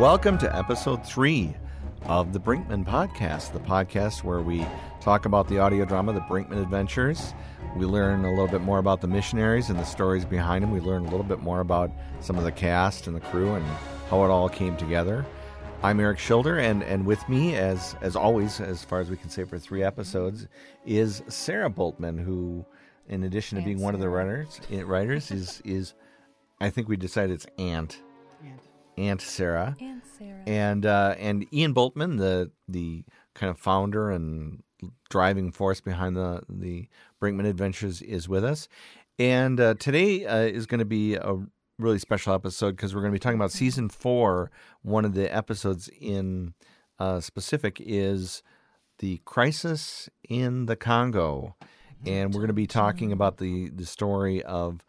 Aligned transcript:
welcome 0.00 0.38
to 0.38 0.56
episode 0.56 1.04
three 1.04 1.54
of 2.04 2.32
the 2.32 2.40
Brinkman 2.40 2.86
Podcast, 2.86 3.52
the 3.52 3.60
podcast 3.60 4.24
where 4.24 4.40
we 4.40 4.66
talk 4.98 5.26
about 5.26 5.46
the 5.46 5.58
audio 5.58 5.84
drama, 5.84 6.14
The 6.14 6.20
Brinkman 6.20 6.62
Adventures. 6.62 7.34
We 7.76 7.84
learn 7.84 8.24
a 8.24 8.30
little 8.30 8.48
bit 8.48 8.62
more 8.62 8.78
about 8.78 9.02
the 9.02 9.08
missionaries 9.08 9.68
and 9.68 9.78
the 9.78 9.84
stories 9.84 10.24
behind 10.24 10.64
them. 10.64 10.70
We 10.70 10.80
learn 10.80 11.02
a 11.02 11.10
little 11.10 11.22
bit 11.22 11.40
more 11.40 11.60
about 11.60 11.90
some 12.20 12.38
of 12.38 12.44
the 12.44 12.50
cast 12.50 13.08
and 13.08 13.14
the 13.14 13.20
crew 13.20 13.52
and 13.52 13.66
how 14.08 14.24
it 14.24 14.30
all 14.30 14.48
came 14.48 14.74
together. 14.78 15.26
I'm 15.82 16.00
Eric 16.00 16.18
Schilder, 16.18 16.58
and, 16.58 16.82
and 16.82 17.04
with 17.04 17.28
me, 17.28 17.56
as 17.56 17.94
as 18.00 18.16
always, 18.16 18.58
as 18.58 18.82
far 18.82 19.00
as 19.00 19.10
we 19.10 19.18
can 19.18 19.28
say 19.28 19.44
for 19.44 19.58
three 19.58 19.82
episodes, 19.82 20.48
is 20.86 21.22
Sarah 21.28 21.68
Bultman, 21.68 22.24
who, 22.24 22.64
in 23.10 23.24
addition 23.24 23.58
to 23.58 23.64
being 23.64 23.82
one 23.82 23.92
of 23.92 24.00
the 24.00 24.08
writers, 24.08 24.62
eh, 24.72 24.80
writers 24.82 25.30
is 25.30 25.60
is, 25.62 25.92
I 26.58 26.70
think 26.70 26.88
we 26.88 26.96
decided 26.96 27.32
it's 27.32 27.46
Aunt 27.58 28.00
Aunt 29.00 29.20
Sarah 29.20 29.76
And 29.80 30.02
Sarah. 30.18 30.42
and 30.46 30.86
uh, 30.86 31.14
and 31.18 31.46
Ian 31.52 31.74
Bultman, 31.74 32.18
the 32.18 32.50
the 32.68 33.04
kind 33.34 33.50
of 33.50 33.58
founder 33.58 34.10
and 34.10 34.62
driving 35.08 35.50
force 35.52 35.80
behind 35.80 36.16
the 36.16 36.42
the 36.48 36.88
Brinkman 37.20 37.46
Adventures, 37.48 38.02
is 38.02 38.28
with 38.28 38.44
us. 38.44 38.68
And 39.18 39.60
uh, 39.60 39.74
today 39.74 40.24
uh, 40.26 40.38
is 40.42 40.66
going 40.66 40.78
to 40.78 40.84
be 40.84 41.14
a 41.14 41.36
really 41.78 41.98
special 41.98 42.34
episode 42.34 42.72
because 42.76 42.94
we're 42.94 43.00
going 43.02 43.12
to 43.12 43.16
be 43.16 43.18
talking 43.20 43.38
about 43.38 43.52
season 43.52 43.88
four. 43.88 44.50
One 44.82 45.04
of 45.04 45.14
the 45.14 45.34
episodes 45.34 45.88
in 46.00 46.54
uh, 46.98 47.20
specific 47.20 47.80
is 47.84 48.42
the 48.98 49.20
crisis 49.24 50.08
in 50.28 50.66
the 50.66 50.76
Congo, 50.76 51.56
and 52.06 52.32
we're 52.34 52.40
going 52.40 52.48
to 52.48 52.54
be 52.54 52.66
talking 52.66 53.12
about 53.12 53.38
the 53.38 53.70
the 53.70 53.86
story 53.86 54.42
of 54.42 54.84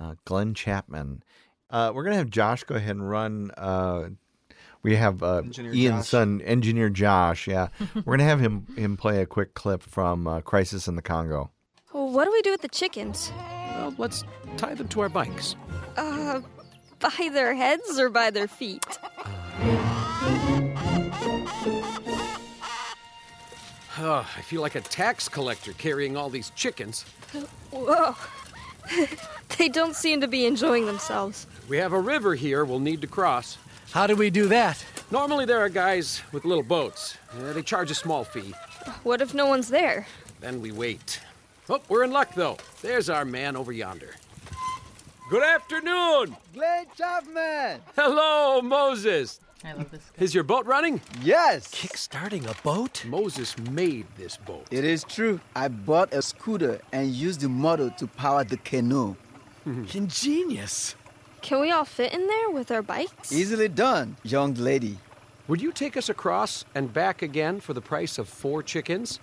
uh, 0.00 0.14
Glenn 0.24 0.54
Chapman. 0.54 1.22
Uh, 1.70 1.92
we're 1.94 2.04
going 2.04 2.12
to 2.12 2.18
have 2.18 2.30
Josh 2.30 2.64
go 2.64 2.74
ahead 2.74 2.96
and 2.96 3.08
run. 3.08 3.50
Uh, 3.56 4.10
we 4.82 4.94
have 4.96 5.22
uh, 5.22 5.38
Engineer 5.38 5.74
Ian's 5.74 6.04
Josh. 6.04 6.08
son, 6.08 6.40
engineer 6.42 6.88
Josh. 6.90 7.48
Yeah, 7.48 7.68
we're 7.94 8.02
going 8.02 8.18
to 8.20 8.24
have 8.24 8.40
him 8.40 8.66
him 8.76 8.96
play 8.96 9.20
a 9.20 9.26
quick 9.26 9.54
clip 9.54 9.82
from 9.82 10.26
uh, 10.26 10.40
Crisis 10.42 10.86
in 10.86 10.94
the 10.94 11.02
Congo. 11.02 11.50
Well, 11.92 12.10
what 12.10 12.24
do 12.24 12.32
we 12.32 12.42
do 12.42 12.50
with 12.52 12.62
the 12.62 12.68
chickens? 12.68 13.32
Well, 13.76 13.94
let's 13.98 14.22
tie 14.56 14.74
them 14.74 14.88
to 14.88 15.00
our 15.00 15.08
bikes. 15.08 15.56
Uh, 15.96 16.40
by 17.00 17.30
their 17.32 17.54
heads 17.54 17.98
or 17.98 18.10
by 18.10 18.30
their 18.30 18.48
feet? 18.48 18.84
Oh, 23.98 24.26
I 24.36 24.42
feel 24.42 24.60
like 24.60 24.74
a 24.74 24.82
tax 24.82 25.28
collector 25.28 25.72
carrying 25.72 26.16
all 26.16 26.28
these 26.28 26.50
chickens. 26.50 27.04
Whoa. 27.70 28.14
they 29.58 29.68
don't 29.68 29.96
seem 29.96 30.20
to 30.20 30.28
be 30.28 30.44
enjoying 30.46 30.86
themselves. 30.86 31.46
We 31.68 31.78
have 31.78 31.92
a 31.92 32.00
river 32.00 32.36
here 32.36 32.64
we'll 32.64 32.78
need 32.78 33.00
to 33.00 33.08
cross. 33.08 33.58
How 33.90 34.06
do 34.06 34.14
we 34.14 34.30
do 34.30 34.46
that? 34.48 34.84
Normally, 35.10 35.46
there 35.46 35.58
are 35.58 35.68
guys 35.68 36.22
with 36.30 36.44
little 36.44 36.62
boats. 36.62 37.16
Uh, 37.32 37.52
they 37.52 37.62
charge 37.62 37.90
a 37.90 37.94
small 37.94 38.22
fee. 38.24 38.54
What 39.02 39.20
if 39.20 39.34
no 39.34 39.46
one's 39.46 39.68
there? 39.68 40.06
Then 40.40 40.60
we 40.60 40.70
wait. 40.70 41.20
Oh, 41.68 41.80
we're 41.88 42.04
in 42.04 42.12
luck, 42.12 42.34
though. 42.34 42.56
There's 42.82 43.10
our 43.10 43.24
man 43.24 43.56
over 43.56 43.72
yonder. 43.72 44.14
Good 45.28 45.42
afternoon! 45.42 46.36
Glenn 46.54 46.86
Chapman! 46.96 47.80
Hello, 47.96 48.62
Moses! 48.62 49.40
I 49.64 49.72
love 49.72 49.90
this. 49.90 50.02
Is 50.20 50.34
your 50.34 50.44
boat 50.44 50.66
running? 50.66 51.00
Yes! 51.20 51.66
Kickstarting 51.74 52.48
a 52.48 52.54
boat? 52.62 53.04
Moses 53.06 53.58
made 53.58 54.06
this 54.16 54.36
boat. 54.36 54.66
It 54.70 54.84
is 54.84 55.02
true. 55.02 55.40
I 55.56 55.66
bought 55.66 56.14
a 56.14 56.22
scooter 56.22 56.80
and 56.92 57.10
used 57.10 57.40
the 57.40 57.48
motor 57.48 57.92
to 57.98 58.06
power 58.06 58.44
the 58.44 58.58
canoe. 58.58 59.16
Ingenious. 59.66 60.94
Can 61.46 61.60
we 61.60 61.70
all 61.70 61.84
fit 61.84 62.12
in 62.12 62.26
there 62.26 62.50
with 62.50 62.72
our 62.72 62.82
bikes? 62.82 63.30
Easily 63.30 63.68
done, 63.68 64.16
young 64.24 64.54
lady. 64.54 64.98
Would 65.46 65.62
you 65.62 65.70
take 65.70 65.96
us 65.96 66.08
across 66.08 66.64
and 66.74 66.92
back 66.92 67.22
again 67.22 67.60
for 67.60 67.72
the 67.72 67.80
price 67.80 68.18
of 68.18 68.28
four 68.28 68.64
chickens? 68.64 69.20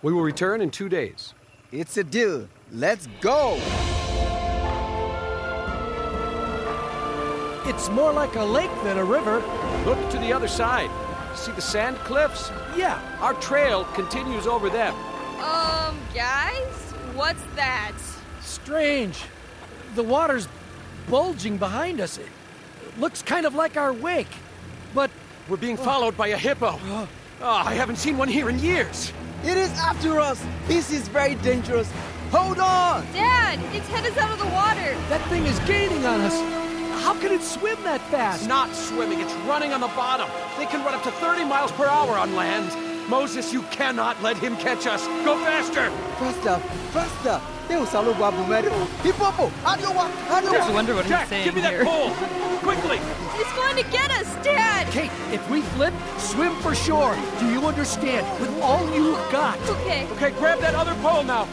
We 0.00 0.14
will 0.14 0.22
return 0.22 0.62
in 0.62 0.70
two 0.70 0.88
days. 0.88 1.34
It's 1.70 1.98
a 1.98 2.04
deal. 2.04 2.48
Let's 2.72 3.06
go! 3.20 3.58
It's 7.66 7.90
more 7.90 8.14
like 8.14 8.34
a 8.36 8.44
lake 8.44 8.72
than 8.82 8.96
a 8.96 9.04
river. 9.04 9.42
Look 9.84 9.98
to 10.12 10.18
the 10.20 10.32
other 10.32 10.48
side. 10.48 10.90
See 11.34 11.52
the 11.52 11.60
sand 11.60 11.98
cliffs? 11.98 12.50
Yeah. 12.74 12.98
Our 13.20 13.34
trail 13.34 13.84
continues 13.92 14.46
over 14.46 14.70
them. 14.70 14.94
Um, 15.36 15.98
guys? 16.14 16.72
What's 17.14 17.44
that? 17.56 17.92
Strange. 18.40 19.26
The 19.96 20.02
water's 20.02 20.48
bulging 21.08 21.56
behind 21.56 22.00
us. 22.00 22.18
It 22.18 22.28
looks 22.98 23.22
kind 23.22 23.46
of 23.46 23.54
like 23.54 23.76
our 23.76 23.92
wake. 23.92 24.34
But 24.94 25.10
We're 25.48 25.56
being 25.56 25.78
oh. 25.78 25.82
followed 25.82 26.16
by 26.16 26.28
a 26.28 26.36
hippo. 26.36 26.78
Oh, 26.84 27.08
ah, 27.40 27.66
I 27.66 27.74
haven't 27.74 27.96
seen 27.96 28.16
one 28.18 28.28
here 28.28 28.48
in 28.48 28.58
years. 28.58 29.12
It 29.44 29.56
is 29.56 29.70
after 29.78 30.20
us! 30.20 30.44
This 30.68 30.92
is 30.92 31.08
very 31.08 31.34
dangerous. 31.36 31.90
Hold 32.30 32.60
on! 32.60 33.04
Dad, 33.12 33.58
its 33.74 33.88
head 33.88 34.06
is 34.06 34.16
out 34.16 34.30
of 34.30 34.38
the 34.38 34.46
water. 34.46 34.94
that 35.08 35.20
thing 35.28 35.46
is 35.46 35.58
gaining 35.60 36.06
on 36.06 36.20
us. 36.20 36.62
How 37.02 37.18
can 37.18 37.32
it 37.32 37.42
swim 37.42 37.76
that 37.82 38.00
fast? 38.02 38.42
It's 38.42 38.46
fast? 38.46 38.48
not 38.48 38.74
swimming, 38.74 39.18
it's 39.20 39.34
running 39.48 39.72
on 39.72 39.80
the 39.80 39.88
bottom. 39.88 40.30
They 40.56 40.66
can 40.66 40.84
run 40.84 40.94
up 40.94 41.02
to 41.02 41.10
30 41.10 41.44
miles 41.44 41.72
per 41.72 41.86
hour 41.86 42.16
on 42.16 42.36
land. 42.36 42.70
Moses, 43.10 43.52
you 43.52 43.62
cannot 43.62 44.22
let 44.22 44.38
him 44.38 44.56
catch 44.56 44.86
us. 44.86 45.04
Go 45.24 45.36
faster! 45.38 45.90
Faster! 46.20 46.58
Faster! 46.92 47.40
Eu 47.72 47.86
salo 47.86 48.12
gua 48.14 48.30
bumeri. 48.30 48.68
Hipopo! 49.02 49.50
Adowa! 49.64 50.06
Just 50.42 50.68
Adowa! 50.68 50.74
wonder 50.74 50.94
what 50.94 51.06
Jack, 51.06 51.20
he's 51.22 51.28
saying 51.30 51.44
give 51.44 51.54
me 51.54 51.62
that 51.62 51.72
here. 51.72 51.84
pole! 51.84 52.10
Quickly! 52.60 52.98
It's 53.40 53.52
going 53.54 53.76
to 53.82 53.90
get 53.90 54.10
us, 54.10 54.28
Dad. 54.44 54.86
Kate, 54.92 55.10
if 55.32 55.40
we 55.50 55.62
flip, 55.62 55.94
swim 56.18 56.54
for 56.60 56.74
shore. 56.74 57.16
Do 57.40 57.48
you 57.50 57.66
understand? 57.66 58.26
With 58.40 58.50
all 58.60 58.84
you've 58.94 59.16
got. 59.32 59.58
Okay. 59.70 60.06
Okay, 60.12 60.30
grab 60.32 60.60
that 60.60 60.74
other 60.74 60.94
pole 60.96 61.22
now. 61.24 61.48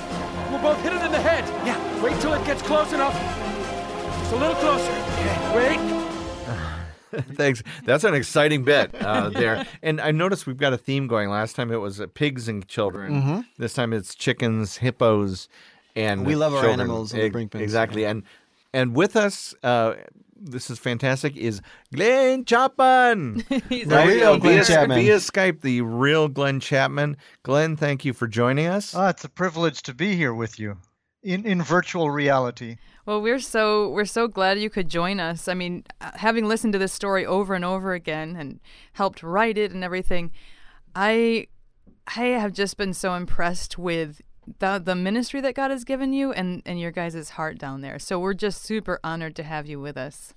We'll 0.52 0.62
both 0.62 0.82
hit 0.82 0.92
it 0.94 1.02
in 1.02 1.12
the 1.12 1.22
head. 1.22 1.46
Yeah. 1.66 1.78
Wait 2.04 2.20
till 2.20 2.34
it 2.34 2.44
gets 2.46 2.62
close 2.64 2.92
enough. 2.92 3.14
Just 4.20 4.34
a 4.34 4.36
little 4.36 4.56
closer. 4.56 4.92
Okay. 4.92 5.56
Wait. 5.56 6.06
Thanks. 7.36 7.64
That's 7.86 8.04
an 8.04 8.14
exciting 8.14 8.64
bit 8.64 8.94
uh, 9.02 9.30
there. 9.30 9.66
And 9.82 10.00
I 10.02 10.12
noticed 10.12 10.46
we've 10.46 10.58
got 10.58 10.74
a 10.74 10.78
theme 10.78 11.08
going. 11.08 11.30
Last 11.30 11.56
time 11.56 11.72
it 11.72 11.78
was 11.78 12.00
uh, 12.02 12.08
pigs 12.14 12.48
and 12.48 12.68
children. 12.68 13.46
This 13.58 13.74
time 13.74 13.94
it's 13.94 14.14
chickens, 14.16 14.78
hippos, 14.78 15.48
and 15.96 16.26
We 16.26 16.36
love 16.36 16.54
our 16.54 16.62
children. 16.62 16.80
animals 16.82 17.14
on 17.14 17.20
the 17.20 17.30
Brinkmans. 17.30 17.62
Exactly. 17.62 18.06
And 18.06 18.24
and 18.74 18.96
with 18.96 19.16
us, 19.16 19.56
uh, 19.64 19.96
this 20.42 20.70
is 20.70 20.78
fantastic. 20.80 21.36
Is 21.36 21.62
Glenn 21.94 22.46
Chapman? 22.46 23.44
He's 23.70 23.88
The 23.88 23.96
Right? 23.96 24.08
real 24.08 24.34
via, 24.38 24.40
Glenn 24.40 24.64
Chapman. 24.66 24.98
via 25.00 25.18
Skype, 25.18 25.62
the 25.62 25.82
real 25.82 26.28
Glenn 26.28 26.60
Chapman. 26.60 27.18
Glenn, 27.44 27.76
thank 27.76 28.06
you 28.06 28.14
for 28.14 28.28
joining 28.28 28.68
us. 28.68 28.94
Ah, 28.96 29.10
it's 29.10 29.24
a 29.24 29.30
privilege 29.30 29.82
to 29.84 29.94
be 29.94 30.16
here 30.16 30.34
with 30.34 30.60
you 30.60 30.78
in, 31.24 31.46
in 31.46 31.62
virtual 31.62 32.10
reality. 32.12 32.78
Well, 33.06 33.22
we're 33.22 33.40
so 33.40 33.90
we're 33.90 34.06
so 34.06 34.28
glad 34.28 34.60
you 34.60 34.70
could 34.70 34.88
join 34.88 35.20
us. 35.20 35.48
I 35.48 35.56
mean, 35.56 35.84
uh, 36.00 36.12
having 36.16 36.48
listened 36.48 36.74
to 36.74 36.80
this 36.80 36.94
story 36.94 37.26
over 37.26 37.56
and 37.56 37.66
over 37.66 37.94
again 37.94 38.36
and 38.38 38.60
helped 38.94 39.24
write 39.24 39.58
it 39.58 39.72
and 39.72 39.84
everything, 39.84 40.32
I 40.96 41.48
I 42.16 42.26
have 42.26 42.54
just 42.54 42.78
been 42.78 42.94
so 42.94 43.16
impressed 43.16 43.78
with 43.80 44.22
the 44.60 44.82
the 44.84 44.96
ministry 44.96 45.42
that 45.42 45.54
God 45.56 45.72
has 45.72 45.84
given 45.84 46.12
you 46.14 46.32
and 46.34 46.62
and 46.66 46.80
your 46.80 46.92
guys' 46.92 47.30
heart 47.32 47.58
down 47.60 47.82
there. 47.82 48.00
So 48.00 48.20
we're 48.20 48.34
just 48.34 48.64
super 48.64 49.00
honored 49.04 49.36
to 49.38 49.44
have 49.44 49.68
you 49.68 49.80
with 49.80 49.98
us. 49.98 50.34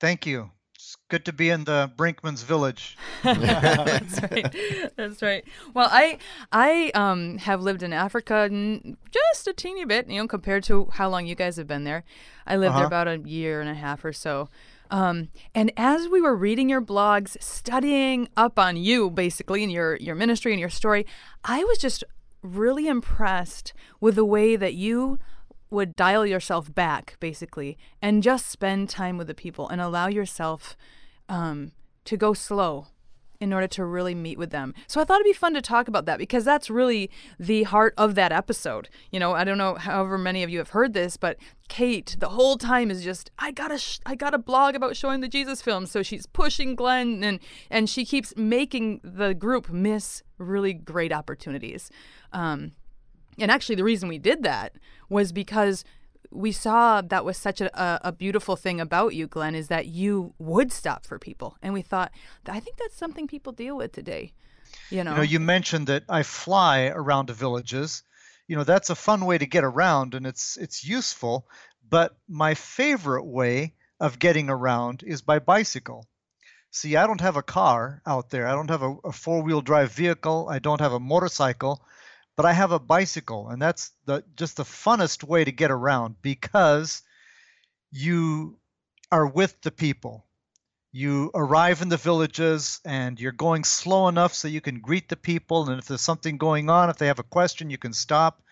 Thank 0.00 0.24
you. 0.26 0.50
It's 0.74 0.96
good 1.10 1.26
to 1.26 1.32
be 1.32 1.50
in 1.50 1.64
the 1.64 1.90
Brinkman's 1.94 2.42
village. 2.42 2.96
That's 3.22 4.22
right. 4.22 4.54
That's 4.96 5.20
right. 5.22 5.44
Well, 5.74 5.88
I 5.92 6.18
I 6.52 6.90
um 6.94 7.36
have 7.38 7.60
lived 7.60 7.82
in 7.82 7.92
Africa 7.92 8.48
n- 8.50 8.96
just 9.10 9.46
a 9.46 9.52
teeny 9.52 9.84
bit, 9.84 10.08
you 10.08 10.20
know, 10.20 10.26
compared 10.26 10.64
to 10.64 10.88
how 10.94 11.08
long 11.10 11.26
you 11.26 11.34
guys 11.34 11.56
have 11.56 11.66
been 11.66 11.84
there. 11.84 12.04
I 12.46 12.56
lived 12.56 12.74
there 12.76 12.86
Uh-huh. 12.86 12.86
about 12.86 13.08
a 13.08 13.18
year 13.18 13.60
and 13.60 13.68
a 13.68 13.74
half 13.74 14.04
or 14.04 14.12
so. 14.14 14.48
Um, 14.90 15.28
and 15.54 15.70
as 15.76 16.08
we 16.08 16.20
were 16.20 16.34
reading 16.34 16.68
your 16.68 16.80
blogs, 16.82 17.40
studying 17.40 18.28
up 18.36 18.58
on 18.58 18.76
you 18.76 19.10
basically 19.10 19.62
and 19.62 19.70
your 19.70 19.96
your 19.96 20.14
ministry 20.16 20.52
and 20.52 20.58
your 20.60 20.70
story, 20.70 21.06
I 21.44 21.62
was 21.64 21.78
just 21.78 22.02
really 22.42 22.86
impressed 22.86 23.72
with 24.00 24.14
the 24.14 24.24
way 24.24 24.56
that 24.56 24.74
you 24.74 25.18
would 25.70 25.94
dial 25.94 26.26
yourself 26.26 26.74
back 26.74 27.16
basically 27.20 27.78
and 28.02 28.22
just 28.22 28.46
spend 28.46 28.88
time 28.88 29.16
with 29.16 29.26
the 29.26 29.34
people 29.34 29.68
and 29.68 29.80
allow 29.80 30.08
yourself 30.08 30.76
um, 31.28 31.72
to 32.04 32.16
go 32.16 32.32
slow 32.34 32.86
in 33.40 33.52
order 33.54 33.66
to 33.66 33.84
really 33.84 34.14
meet 34.14 34.38
with 34.38 34.50
them. 34.50 34.74
So 34.86 35.00
I 35.00 35.04
thought 35.04 35.20
it'd 35.20 35.24
be 35.24 35.32
fun 35.32 35.54
to 35.54 35.62
talk 35.62 35.88
about 35.88 36.04
that 36.04 36.18
because 36.18 36.44
that's 36.44 36.68
really 36.68 37.10
the 37.38 37.62
heart 37.64 37.94
of 37.96 38.14
that 38.14 38.32
episode. 38.32 38.90
You 39.10 39.18
know, 39.18 39.32
I 39.32 39.44
don't 39.44 39.58
know 39.58 39.76
however 39.76 40.18
many 40.18 40.42
of 40.42 40.50
you 40.50 40.58
have 40.58 40.70
heard 40.70 40.92
this, 40.92 41.16
but 41.16 41.38
Kate 41.68 42.16
the 42.18 42.28
whole 42.28 42.58
time 42.58 42.90
is 42.90 43.02
just 43.02 43.30
I 43.38 43.50
got 43.50 43.68
to 43.68 43.78
sh- 43.78 44.00
I 44.04 44.14
got 44.14 44.34
a 44.34 44.38
blog 44.38 44.74
about 44.74 44.96
showing 44.96 45.20
the 45.20 45.28
Jesus 45.28 45.62
film, 45.62 45.86
so 45.86 46.02
she's 46.02 46.26
pushing 46.26 46.74
Glenn 46.74 47.24
and 47.24 47.40
and 47.70 47.88
she 47.88 48.04
keeps 48.04 48.34
making 48.36 49.00
the 49.02 49.34
group 49.34 49.70
miss 49.70 50.22
really 50.36 50.74
great 50.74 51.12
opportunities. 51.12 51.90
Um, 52.32 52.72
and 53.38 53.50
actually, 53.50 53.76
the 53.76 53.84
reason 53.84 54.08
we 54.08 54.18
did 54.18 54.42
that 54.42 54.74
was 55.08 55.32
because 55.32 55.84
we 56.30 56.52
saw 56.52 57.00
that 57.00 57.24
was 57.24 57.36
such 57.36 57.60
a, 57.60 58.00
a, 58.06 58.12
beautiful 58.12 58.56
thing 58.56 58.80
about 58.80 59.14
you, 59.14 59.26
Glenn, 59.26 59.54
is 59.54 59.68
that 59.68 59.86
you 59.86 60.34
would 60.38 60.72
stop 60.72 61.04
for 61.04 61.18
people. 61.18 61.56
And 61.62 61.74
we 61.74 61.82
thought, 61.82 62.12
I 62.46 62.60
think 62.60 62.76
that's 62.76 62.96
something 62.96 63.26
people 63.26 63.52
deal 63.52 63.76
with 63.76 63.92
today. 63.92 64.32
You 64.90 65.02
know, 65.02 65.12
You 65.12 65.16
know, 65.16 65.22
you 65.22 65.40
mentioned 65.40 65.88
that 65.88 66.04
I 66.08 66.22
fly 66.22 66.86
around 66.86 67.26
the 67.26 67.34
villages. 67.34 68.02
You 68.46 68.56
know, 68.56 68.64
that's 68.64 68.90
a 68.90 68.94
fun 68.94 69.26
way 69.26 69.38
to 69.38 69.46
get 69.46 69.64
around 69.64 70.14
and 70.14 70.26
it's 70.26 70.56
it's 70.56 70.84
useful, 70.84 71.46
but 71.88 72.16
my 72.28 72.54
favorite 72.54 73.24
way 73.24 73.74
of 74.00 74.18
getting 74.18 74.48
around 74.48 75.02
is 75.04 75.22
by 75.22 75.38
bicycle. 75.38 76.06
See, 76.72 76.96
I 76.96 77.06
don't 77.06 77.20
have 77.20 77.36
a 77.36 77.42
car 77.42 78.00
out 78.06 78.30
there. 78.30 78.46
I 78.46 78.52
don't 78.52 78.70
have 78.70 78.82
a, 78.82 78.96
a 79.04 79.12
four-wheel 79.12 79.60
drive 79.60 79.92
vehicle. 79.92 80.48
I 80.48 80.60
don't 80.60 80.80
have 80.80 80.92
a 80.92 81.00
motorcycle, 81.00 81.82
but 82.40 82.48
I 82.48 82.54
have 82.54 82.72
a 82.72 82.78
bicycle, 82.78 83.50
and 83.50 83.60
that's 83.60 83.92
the 84.06 84.24
just 84.34 84.56
the 84.56 84.62
funnest 84.62 85.22
way 85.22 85.44
to 85.44 85.52
get 85.52 85.70
around 85.70 86.14
because 86.22 87.02
you 87.92 88.56
are 89.12 89.26
with 89.26 89.60
the 89.60 89.70
people. 89.70 90.24
You 90.90 91.30
arrive 91.34 91.82
in 91.82 91.90
the 91.90 91.98
villages 91.98 92.80
and 92.82 93.20
you're 93.20 93.30
going 93.30 93.64
slow 93.64 94.08
enough 94.08 94.32
so 94.32 94.48
you 94.48 94.62
can 94.62 94.80
greet 94.80 95.10
the 95.10 95.16
people. 95.16 95.68
And 95.68 95.78
if 95.78 95.86
there's 95.86 96.00
something 96.00 96.38
going 96.38 96.70
on, 96.70 96.88
if 96.88 96.96
they 96.96 97.08
have 97.08 97.18
a 97.18 97.34
question, 97.36 97.68
you 97.68 97.76
can 97.76 97.92
stop. 97.92 98.42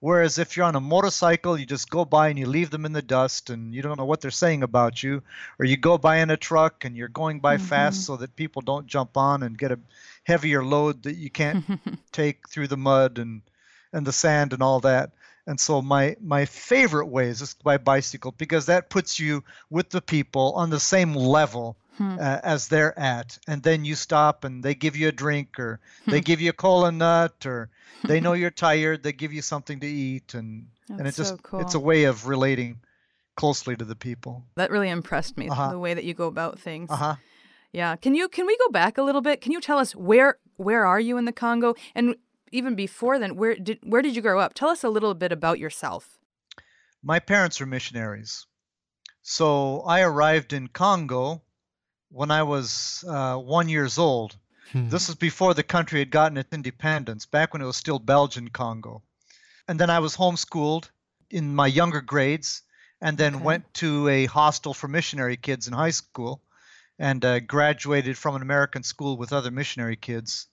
Whereas 0.00 0.38
if 0.38 0.56
you're 0.56 0.66
on 0.66 0.76
a 0.76 0.80
motorcycle, 0.80 1.58
you 1.58 1.64
just 1.64 1.88
go 1.88 2.04
by 2.04 2.28
and 2.28 2.38
you 2.38 2.46
leave 2.46 2.70
them 2.70 2.84
in 2.84 2.92
the 2.92 3.02
dust 3.02 3.48
and 3.48 3.74
you 3.74 3.80
don't 3.80 3.98
know 3.98 4.04
what 4.04 4.20
they're 4.20 4.30
saying 4.30 4.62
about 4.62 5.02
you. 5.02 5.22
Or 5.58 5.64
you 5.64 5.78
go 5.78 5.96
by 5.96 6.18
in 6.18 6.30
a 6.30 6.36
truck 6.36 6.84
and 6.84 6.94
you're 6.96 7.08
going 7.08 7.40
by 7.40 7.56
fast 7.56 8.00
mm-hmm. 8.00 8.12
so 8.12 8.16
that 8.18 8.36
people 8.36 8.60
don't 8.60 8.86
jump 8.86 9.16
on 9.16 9.42
and 9.42 9.56
get 9.56 9.72
a 9.72 9.80
heavier 10.28 10.62
load 10.62 11.02
that 11.04 11.16
you 11.16 11.30
can't 11.30 11.64
take 12.12 12.48
through 12.48 12.68
the 12.68 12.76
mud 12.76 13.18
and, 13.18 13.42
and 13.92 14.06
the 14.06 14.12
sand 14.12 14.52
and 14.52 14.62
all 14.62 14.80
that. 14.80 15.10
And 15.46 15.58
so 15.58 15.80
my 15.80 16.14
my 16.20 16.44
favorite 16.44 17.06
way 17.06 17.28
is 17.28 17.38
just 17.38 17.64
by 17.64 17.78
bicycle 17.78 18.32
because 18.36 18.66
that 18.66 18.90
puts 18.90 19.18
you 19.18 19.42
with 19.70 19.88
the 19.88 20.02
people 20.02 20.52
on 20.54 20.68
the 20.70 20.78
same 20.94 21.14
level 21.14 21.76
uh, 21.98 22.40
as 22.44 22.68
they're 22.68 22.96
at. 22.98 23.38
And 23.48 23.62
then 23.62 23.84
you 23.86 23.94
stop 23.94 24.44
and 24.44 24.62
they 24.62 24.74
give 24.74 24.94
you 24.94 25.08
a 25.08 25.12
drink 25.24 25.58
or 25.58 25.80
they 26.06 26.20
give 26.20 26.40
you 26.42 26.50
a 26.50 26.52
cola 26.64 26.92
nut 26.92 27.46
or 27.46 27.70
they 28.06 28.20
know 28.20 28.34
you're 28.34 28.50
tired. 28.68 29.02
They 29.02 29.12
give 29.14 29.32
you 29.32 29.40
something 29.42 29.80
to 29.80 29.86
eat 29.86 30.34
and 30.34 30.66
and 30.88 30.98
That's 31.06 31.18
it's 31.18 31.28
so 31.28 31.36
just 31.36 31.54
it's 31.62 31.74
a 31.74 31.80
way 31.90 32.04
of 32.04 32.26
relating 32.28 32.80
closely 33.34 33.74
to 33.76 33.84
the 33.86 33.96
people. 33.96 34.44
that 34.56 34.70
really 34.70 34.90
impressed 34.90 35.38
me, 35.38 35.48
Uh-huh. 35.48 35.70
the 35.70 35.78
way 35.78 35.94
that 35.94 36.04
you 36.04 36.12
go 36.14 36.26
about 36.26 36.58
things. 36.60 36.90
Uh 36.90 36.96
huh. 36.96 37.16
Yeah. 37.72 37.96
Can 37.96 38.14
you 38.14 38.28
can 38.28 38.46
we 38.46 38.56
go 38.56 38.68
back 38.70 38.98
a 38.98 39.02
little 39.02 39.20
bit? 39.20 39.40
Can 39.40 39.52
you 39.52 39.60
tell 39.60 39.78
us 39.78 39.94
where 39.94 40.38
where 40.56 40.84
are 40.86 41.00
you 41.00 41.16
in 41.18 41.24
the 41.24 41.32
Congo? 41.32 41.74
And 41.94 42.16
even 42.52 42.74
before 42.74 43.18
then, 43.18 43.36
where 43.36 43.54
did 43.56 43.78
where 43.82 44.02
did 44.02 44.16
you 44.16 44.22
grow 44.22 44.40
up? 44.40 44.54
Tell 44.54 44.70
us 44.70 44.82
a 44.84 44.88
little 44.88 45.14
bit 45.14 45.32
about 45.32 45.58
yourself. 45.58 46.18
my 47.02 47.18
parents 47.20 47.60
are 47.60 47.66
missionaries. 47.66 48.46
So 49.22 49.82
I 49.82 50.00
arrived 50.00 50.52
in 50.52 50.68
Congo 50.68 51.42
when 52.10 52.30
I 52.30 52.42
was 52.42 53.04
uh, 53.06 53.36
one 53.36 53.68
years 53.68 53.98
old. 53.98 54.36
This 54.74 55.08
was 55.08 55.16
before 55.16 55.54
the 55.54 55.62
country 55.62 55.98
had 56.00 56.10
gotten 56.10 56.36
its 56.36 56.52
independence, 56.52 57.24
back 57.26 57.52
when 57.52 57.62
it 57.62 57.66
was 57.66 57.76
still 57.76 57.98
Belgian 57.98 58.48
Congo. 58.48 59.02
And 59.66 59.80
then 59.80 59.88
I 59.88 59.98
was 60.00 60.14
homeschooled 60.16 60.90
in 61.30 61.54
my 61.54 61.66
younger 61.66 62.02
grades, 62.02 62.62
and 63.00 63.16
then 63.16 63.34
Okay. 63.36 63.44
went 63.44 63.74
to 63.74 64.08
a 64.08 64.26
hostel 64.26 64.74
for 64.74 64.86
missionary 64.88 65.36
kids 65.38 65.68
in 65.68 65.72
high 65.74 65.92
school, 65.92 66.42
and 66.98 67.24
uh, 67.24 67.40
graduated 67.40 68.16
from 68.18 68.36
an 68.36 68.42
American 68.42 68.82
school 68.82 69.16
with 69.16 69.32
other 69.32 69.50
missionary 69.50 69.96
kids. 69.96 70.46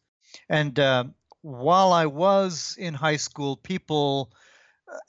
And 0.50 0.78
uh, 0.80 1.06
while 1.42 1.94
I 1.94 2.06
was 2.06 2.76
in 2.78 2.94
high 2.94 3.18
school, 3.18 3.56
people 3.58 4.32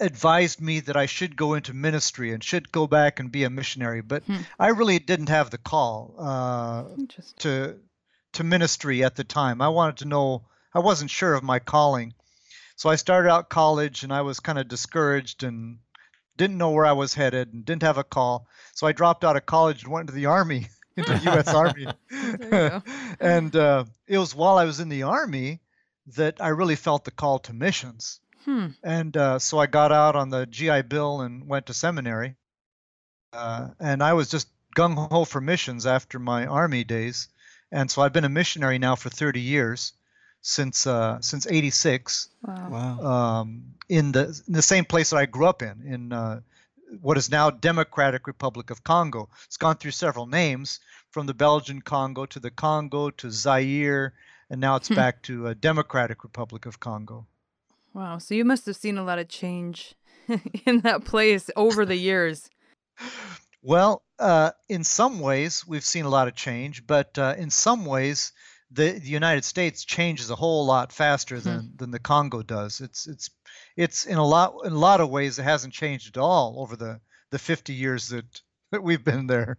advised 0.00 0.60
me 0.60 0.80
that 0.80 0.96
I 0.96 1.06
should 1.06 1.36
go 1.36 1.54
into 1.54 1.74
ministry 1.74 2.32
and 2.32 2.42
should 2.42 2.72
go 2.72 2.86
back 2.86 3.20
and 3.20 3.30
be 3.30 3.44
a 3.44 3.50
missionary, 3.50 4.00
but 4.00 4.22
Hmm. 4.24 4.40
I 4.58 4.68
really 4.68 4.98
didn't 4.98 5.28
have 5.28 5.50
the 5.50 5.58
call 5.58 6.14
uh, 6.18 6.84
to 7.38 7.78
to 8.32 8.44
ministry 8.44 9.04
at 9.04 9.16
the 9.16 9.24
time. 9.24 9.60
I 9.62 9.68
wanted 9.68 9.98
to 9.98 10.04
know. 10.06 10.46
I 10.74 10.80
wasn't 10.80 11.10
sure 11.10 11.34
of 11.34 11.42
my 11.42 11.58
calling, 11.58 12.14
so 12.76 12.90
I 12.90 12.96
started 12.96 13.30
out 13.30 13.48
college 13.48 14.02
and 14.02 14.12
I 14.12 14.22
was 14.22 14.40
kind 14.40 14.58
of 14.58 14.68
discouraged 14.68 15.42
and 15.42 15.78
didn't 16.36 16.58
know 16.58 16.70
where 16.70 16.84
I 16.84 16.92
was 16.92 17.14
headed 17.14 17.54
and 17.54 17.64
didn't 17.64 17.82
have 17.82 17.96
a 17.96 18.04
call. 18.04 18.46
So 18.74 18.86
I 18.86 18.92
dropped 18.92 19.24
out 19.24 19.36
of 19.36 19.46
college 19.46 19.82
and 19.84 19.92
went 19.92 20.08
into 20.08 20.18
the 20.18 20.26
army, 20.26 20.68
into 20.96 21.12
the 21.19 21.20
U.S. 21.25 21.48
Army. 21.48 21.87
There 22.10 22.32
you 22.40 22.70
go. 22.70 22.82
and 23.20 23.54
uh, 23.54 23.84
it 24.06 24.19
was 24.19 24.34
while 24.34 24.58
I 24.58 24.64
was 24.64 24.81
in 24.81 24.88
the 24.88 25.02
army 25.04 25.60
that 26.16 26.40
I 26.40 26.48
really 26.48 26.76
felt 26.76 27.04
the 27.04 27.10
call 27.10 27.38
to 27.40 27.52
missions. 27.52 28.20
Hmm. 28.44 28.69
And 28.82 29.16
uh, 29.16 29.38
so 29.38 29.58
I 29.58 29.66
got 29.66 29.93
out 29.93 30.16
on 30.16 30.31
the 30.31 30.46
GI 30.46 30.82
Bill 30.82 31.20
and 31.20 31.48
went 31.48 31.66
to 31.66 31.75
seminary. 31.75 32.37
Uh, 33.32 33.69
and 33.81 34.02
I 34.02 34.12
was 34.14 34.31
just 34.31 34.48
gung 34.76 34.94
ho 35.10 35.25
for 35.25 35.40
missions 35.40 35.84
after 35.87 36.19
my 36.19 36.46
army 36.46 36.84
days. 36.84 37.28
And 37.72 37.90
so 37.90 38.02
I've 38.02 38.12
been 38.12 38.25
a 38.25 38.28
missionary 38.28 38.78
now 38.78 38.94
for 38.94 39.10
30 39.10 39.40
years, 39.40 39.93
since 40.40 40.87
uh, 40.87 41.20
since 41.20 41.46
'86, 41.48 42.28
Wow. 42.43 42.69
Wow. 42.70 43.40
um, 43.40 43.75
in 43.88 44.12
the 44.12 44.40
in 44.46 44.52
the 44.54 44.62
same 44.62 44.84
place 44.84 45.10
that 45.10 45.16
I 45.16 45.26
grew 45.26 45.46
up 45.46 45.62
in, 45.62 45.82
in 45.84 46.12
uh, 46.12 46.40
what 47.00 47.16
is 47.16 47.30
now 47.30 47.50
Democratic 47.50 48.26
Republic 48.26 48.70
of 48.70 48.84
Congo. 48.84 49.28
It's 49.44 49.56
gone 49.56 49.76
through 49.76 49.92
several 49.92 50.26
names, 50.26 50.80
from 51.10 51.26
the 51.26 51.34
Belgian 51.34 51.80
Congo 51.80 52.26
to 52.26 52.38
the 52.38 52.50
Congo 52.50 53.08
to 53.08 53.30
Zaire, 53.30 54.12
and 54.50 54.60
now 54.60 54.76
it's 54.76 54.88
back 54.88 55.22
to 55.22 55.48
uh, 55.48 55.54
Democratic 55.58 56.22
Republic 56.24 56.66
of 56.66 56.78
Congo. 56.78 57.26
Wow. 57.94 58.18
So 58.18 58.34
you 58.34 58.44
must 58.44 58.66
have 58.66 58.76
seen 58.76 58.98
a 58.98 59.02
lot 59.02 59.18
of 59.18 59.28
change 59.28 59.94
in 60.66 60.80
that 60.80 61.04
place 61.04 61.48
over 61.56 61.86
the 61.86 61.96
years. 61.96 62.50
Well, 63.62 64.02
uh, 64.18 64.50
in 64.68 64.84
some 64.84 65.20
ways, 65.20 65.66
we've 65.66 65.84
seen 65.84 66.04
a 66.04 66.10
lot 66.10 66.28
of 66.28 66.34
change, 66.34 66.86
but 66.86 67.18
uh, 67.18 67.34
in 67.38 67.48
some 67.48 67.86
ways, 67.86 68.32
the, 68.76 68.93
the 68.93 69.08
United 69.08 69.44
States 69.44 69.84
changes 69.84 70.31
a 70.31 70.37
whole 70.37 70.67
lot 70.67 70.93
faster 70.93 71.40
than, 71.40 71.73
than 71.76 71.90
the 71.90 71.99
Congo 71.99 72.43
does. 72.43 72.81
It's 72.81 73.06
it's 73.06 73.31
it's 73.76 74.06
in 74.06 74.19
a 74.19 74.26
lot 74.26 74.55
in 74.64 74.73
a 74.73 74.78
lot 74.78 75.00
of 75.00 75.11
ways 75.11 75.38
it 75.38 75.43
hasn't 75.43 75.75
changed 75.75 76.17
at 76.17 76.20
all 76.20 76.56
over 76.58 76.76
the, 76.76 77.00
the 77.31 77.38
50 77.38 77.73
years 77.73 78.08
that, 78.11 78.40
that 78.70 78.82
we've 78.82 79.05
been 79.05 79.26
there. 79.26 79.58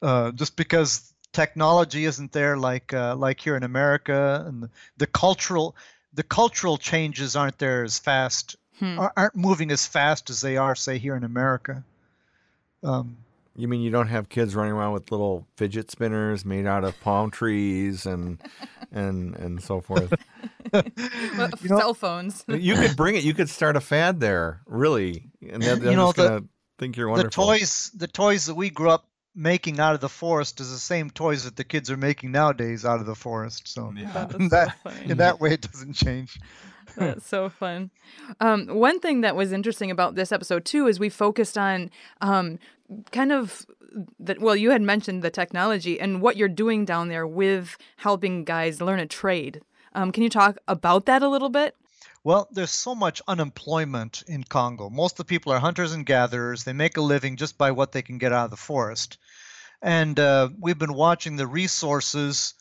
Uh, 0.00 0.30
just 0.32 0.56
because 0.56 1.12
technology 1.32 2.04
isn't 2.04 2.32
there 2.32 2.56
like 2.56 2.92
uh, 2.92 3.16
like 3.16 3.40
here 3.40 3.56
in 3.56 3.62
America, 3.64 4.44
and 4.46 4.62
the, 4.62 4.70
the 4.98 5.06
cultural 5.06 5.74
the 6.14 6.22
cultural 6.22 6.78
changes 6.78 7.36
aren't 7.36 7.58
there 7.58 7.84
as 7.84 7.98
fast 7.98 8.56
Hmm. 8.78 9.00
aren't 9.16 9.34
moving 9.34 9.72
as 9.72 9.86
fast 9.86 10.30
as 10.30 10.40
they 10.40 10.56
are 10.56 10.76
say 10.76 10.98
here 10.98 11.16
in 11.16 11.24
America. 11.24 11.82
Um, 12.84 13.16
You 13.56 13.66
mean 13.68 13.80
you 13.80 13.90
don't 13.90 14.08
have 14.08 14.28
kids 14.28 14.54
running 14.54 14.72
around 14.72 14.92
with 14.92 15.10
little 15.10 15.46
fidget 15.56 15.90
spinners 15.90 16.44
made 16.44 16.66
out 16.66 16.84
of 16.84 16.98
palm 17.00 17.30
trees 17.30 18.06
and 18.06 18.38
and 18.92 19.34
and 19.36 19.62
so 19.62 19.80
forth? 19.80 20.12
Well, 20.72 20.82
You 21.60 21.68
know- 21.70 21.78
Cell 21.78 21.94
phones. 21.94 22.44
you 22.48 22.74
could 22.74 22.96
bring 22.96 23.16
it. 23.16 23.24
You 23.24 23.34
could 23.34 23.48
start 23.48 23.76
a 23.76 23.80
fad 23.80 24.20
there, 24.20 24.60
really, 24.66 25.30
and 25.48 25.62
they're, 25.62 25.76
they're 25.76 25.90
You 25.90 25.96
know, 25.96 26.06
just 26.12 26.16
the- 26.16 26.28
gonna 26.28 26.44
think 26.78 26.96
you're 26.96 27.08
wonderful. 27.08 27.46
the 27.46 27.58
toys 27.58 27.90
the 27.96 28.06
toys 28.06 28.46
that 28.46 28.54
we 28.54 28.70
grew 28.70 28.90
up 28.90 29.06
making 29.34 29.78
out 29.78 29.94
of 29.94 30.00
the 30.00 30.08
forest 30.08 30.60
is 30.60 30.70
the 30.70 30.78
same 30.78 31.10
toys 31.10 31.44
that 31.44 31.54
the 31.56 31.62
kids 31.64 31.90
are 31.90 31.96
making 31.96 32.32
nowadays 32.32 32.84
out 32.84 33.00
of 33.00 33.06
the 33.06 33.14
forest. 33.14 33.66
So 33.68 33.92
That 34.14 34.34
in 34.34 34.42
is 34.42 34.50
that 34.50 34.76
so 34.84 34.90
in 35.04 35.18
that 35.18 35.40
way 35.40 35.52
it 35.54 35.60
doesn't 35.62 35.94
change. 35.94 36.38
That's 36.96 37.26
so 37.26 37.48
fun. 37.48 37.90
Um, 38.40 38.66
one 38.66 39.00
thing 39.00 39.20
that 39.22 39.36
was 39.36 39.52
interesting 39.52 39.90
about 39.90 40.14
this 40.14 40.32
episode 40.32 40.64
too 40.64 40.86
is 40.86 40.98
we 40.98 41.08
focused 41.08 41.58
on 41.58 41.90
um, 42.20 42.58
kind 43.12 43.32
of 43.32 43.66
that. 44.18 44.40
Well, 44.40 44.56
you 44.56 44.70
had 44.70 44.82
mentioned 44.82 45.22
the 45.22 45.30
technology 45.30 46.00
and 46.00 46.20
what 46.20 46.36
you're 46.36 46.48
doing 46.48 46.84
down 46.84 47.08
there 47.08 47.26
with 47.26 47.76
helping 47.96 48.44
guys 48.44 48.80
learn 48.80 49.00
a 49.00 49.06
trade. 49.06 49.60
Um, 49.94 50.12
can 50.12 50.22
you 50.22 50.30
talk 50.30 50.58
about 50.68 51.06
that 51.06 51.22
a 51.22 51.28
little 51.28 51.48
bit? 51.48 51.74
Well, 52.24 52.48
there's 52.50 52.70
so 52.70 52.94
much 52.94 53.22
unemployment 53.26 54.22
in 54.26 54.44
Congo. 54.44 54.90
Most 54.90 55.12
of 55.12 55.18
the 55.18 55.24
people 55.24 55.52
are 55.52 55.60
hunters 55.60 55.92
and 55.92 56.04
gatherers. 56.04 56.64
They 56.64 56.72
make 56.72 56.96
a 56.96 57.00
living 57.00 57.36
just 57.36 57.56
by 57.56 57.70
what 57.70 57.92
they 57.92 58.02
can 58.02 58.18
get 58.18 58.32
out 58.32 58.44
of 58.44 58.50
the 58.50 58.56
forest. 58.56 59.18
And 59.80 60.18
uh, 60.18 60.48
we've 60.60 60.78
been 60.78 60.94
watching 60.94 61.36
the 61.36 61.46
resources 61.46 62.54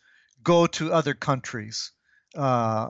go 0.43 0.67
to 0.67 0.93
other 0.93 1.13
countries. 1.13 1.91
Uh, 2.36 2.89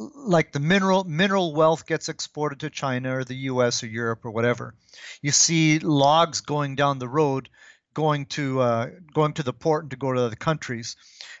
like 0.00 0.52
the 0.52 0.60
mineral 0.60 1.04
mineral 1.04 1.54
wealth 1.54 1.86
gets 1.86 2.08
exported 2.08 2.60
to 2.60 2.70
China 2.70 3.16
or 3.16 3.24
the 3.24 3.34
U.S. 3.52 3.82
or 3.82 3.86
Europe 3.86 4.24
or 4.24 4.30
whatever. 4.30 4.74
You 5.20 5.30
see 5.30 5.78
logs 5.78 6.40
going 6.40 6.74
down 6.74 6.98
the 6.98 7.08
road, 7.08 7.48
going 7.94 8.26
to 8.26 8.60
uh, 8.60 8.86
going 9.12 9.34
to 9.34 9.42
the 9.42 9.52
port 9.52 9.84
and 9.84 9.90
to 9.90 9.96
go 9.96 10.12
to 10.12 10.22
other 10.22 10.36
countries. 10.36 10.96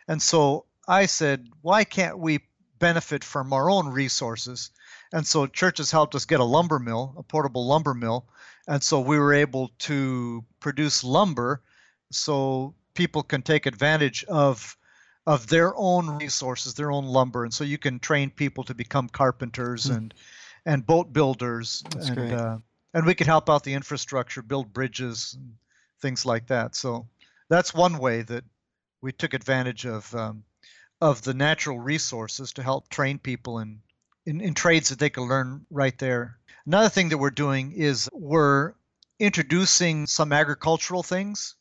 And 0.06 0.20
so 0.20 0.66
I 0.86 1.06
said, 1.06 1.48
why 1.62 1.84
can't 1.84 2.18
we 2.18 2.40
benefit 2.78 3.24
from 3.24 3.52
our 3.52 3.70
own 3.70 3.88
resources? 3.88 4.70
And 5.12 5.26
so 5.26 5.46
churches 5.46 5.90
helped 5.90 6.14
us 6.14 6.24
get 6.24 6.40
a 6.40 6.44
lumber 6.44 6.78
mill, 6.78 7.14
a 7.16 7.22
portable 7.22 7.66
lumber 7.66 7.94
mill, 7.94 8.26
and 8.68 8.82
so 8.82 9.00
we 9.00 9.18
were 9.18 9.34
able 9.34 9.70
to 9.80 10.44
produce 10.60 11.02
lumber, 11.02 11.62
so 12.10 12.74
people 12.94 13.22
can 13.22 13.42
take 13.42 13.66
advantage 13.66 14.24
of 14.24 14.76
of 15.26 15.46
their 15.46 15.72
own 15.76 16.08
resources, 16.18 16.74
their 16.74 16.90
own 16.90 17.04
lumber, 17.04 17.44
and 17.44 17.52
so 17.52 17.64
you 17.64 17.78
can 17.78 17.98
train 17.98 18.30
people 18.30 18.64
to 18.64 18.74
become 18.74 19.08
carpenters 19.08 19.86
and 19.86 20.14
and 20.66 20.86
boat 20.86 21.12
builders. 21.12 21.82
That's 21.90 22.08
and. 22.10 22.32
Uh, 22.32 22.58
and 22.92 23.06
we 23.06 23.14
could 23.14 23.26
help 23.26 23.48
out 23.48 23.64
the 23.64 23.74
infrastructure, 23.74 24.42
build 24.42 24.72
bridges, 24.72 25.36
and 25.38 25.54
things 26.00 26.26
like 26.26 26.46
that. 26.48 26.74
So 26.74 27.06
that's 27.48 27.72
one 27.74 27.98
way 27.98 28.22
that 28.22 28.44
we 29.00 29.12
took 29.12 29.34
advantage 29.34 29.86
of 29.86 30.12
um, 30.14 30.44
of 31.00 31.22
the 31.22 31.34
natural 31.34 31.78
resources 31.78 32.52
to 32.52 32.62
help 32.62 32.88
train 32.88 33.18
people 33.18 33.60
in, 33.60 33.80
in 34.26 34.40
in 34.40 34.54
trades 34.54 34.88
that 34.88 34.98
they 34.98 35.10
can 35.10 35.28
learn 35.28 35.66
right 35.70 35.96
there. 35.98 36.38
Another 36.66 36.88
thing 36.88 37.08
that 37.08 37.18
we're 37.18 37.30
doing 37.30 37.72
is 37.72 38.08
we're 38.12 38.74
introducing 39.18 40.06
some 40.06 40.32
agricultural 40.32 41.02
things 41.02 41.54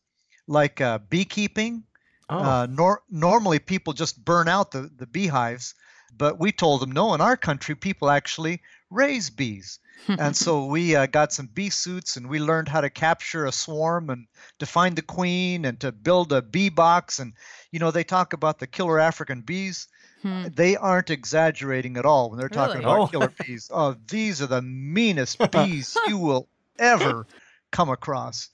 like 0.48 0.82
uh, 0.82 0.98
beekeeping. 1.10 1.84
Oh. 2.30 2.38
Uh, 2.38 2.68
nor- 2.70 3.02
normally, 3.10 3.60
people 3.60 3.94
just 3.94 4.24
burn 4.24 4.48
out 4.48 4.72
the, 4.72 4.90
the 4.96 5.08
beehives, 5.08 5.74
but 6.16 6.40
we 6.40 6.52
told 6.52 6.82
them 6.82 6.92
no, 6.92 7.14
in 7.14 7.22
our 7.22 7.36
country, 7.38 7.76
people 7.76 8.10
actually 8.10 8.62
raise 8.90 9.30
bees. 9.30 9.80
and 10.08 10.36
so 10.36 10.66
we 10.66 10.96
uh, 10.96 11.06
got 11.08 11.34
some 11.34 11.48
bee 11.48 11.70
suits 11.70 12.16
and 12.16 12.30
we 12.30 12.40
learned 12.40 12.70
how 12.70 12.80
to 12.82 12.90
capture 12.90 13.46
a 13.46 13.52
swarm 13.52 14.10
and 14.10 14.28
to 14.60 14.66
find 14.66 14.96
the 14.96 15.02
queen 15.02 15.66
and 15.66 15.78
to 15.82 15.92
build 15.92 16.32
a 16.32 16.42
bee 16.42 16.70
box. 16.70 17.20
And, 17.20 17.34
you 17.72 17.80
know, 17.80 17.92
they 17.92 18.06
talk 18.06 18.32
about 18.32 18.60
the 18.60 18.68
killer 18.68 18.98
African 19.00 19.42
bees. 19.42 19.88
Hmm. 20.22 20.46
They 20.56 20.78
aren't 20.78 21.10
exaggerating 21.10 21.98
at 21.98 22.06
all 22.06 22.30
when 22.30 22.40
they're 22.40 22.48
talking 22.48 22.80
Really? 22.82 22.86
about 22.86 23.00
Oh. 23.02 23.08
killer 23.08 23.34
bees. 23.46 23.70
Oh, 23.74 23.96
these 24.08 24.42
are 24.42 24.48
the 24.48 24.62
meanest 24.62 25.38
bees 25.52 25.98
you 26.08 26.18
will 26.18 26.48
ever 26.78 27.28
come 27.72 27.90
across. 27.90 28.50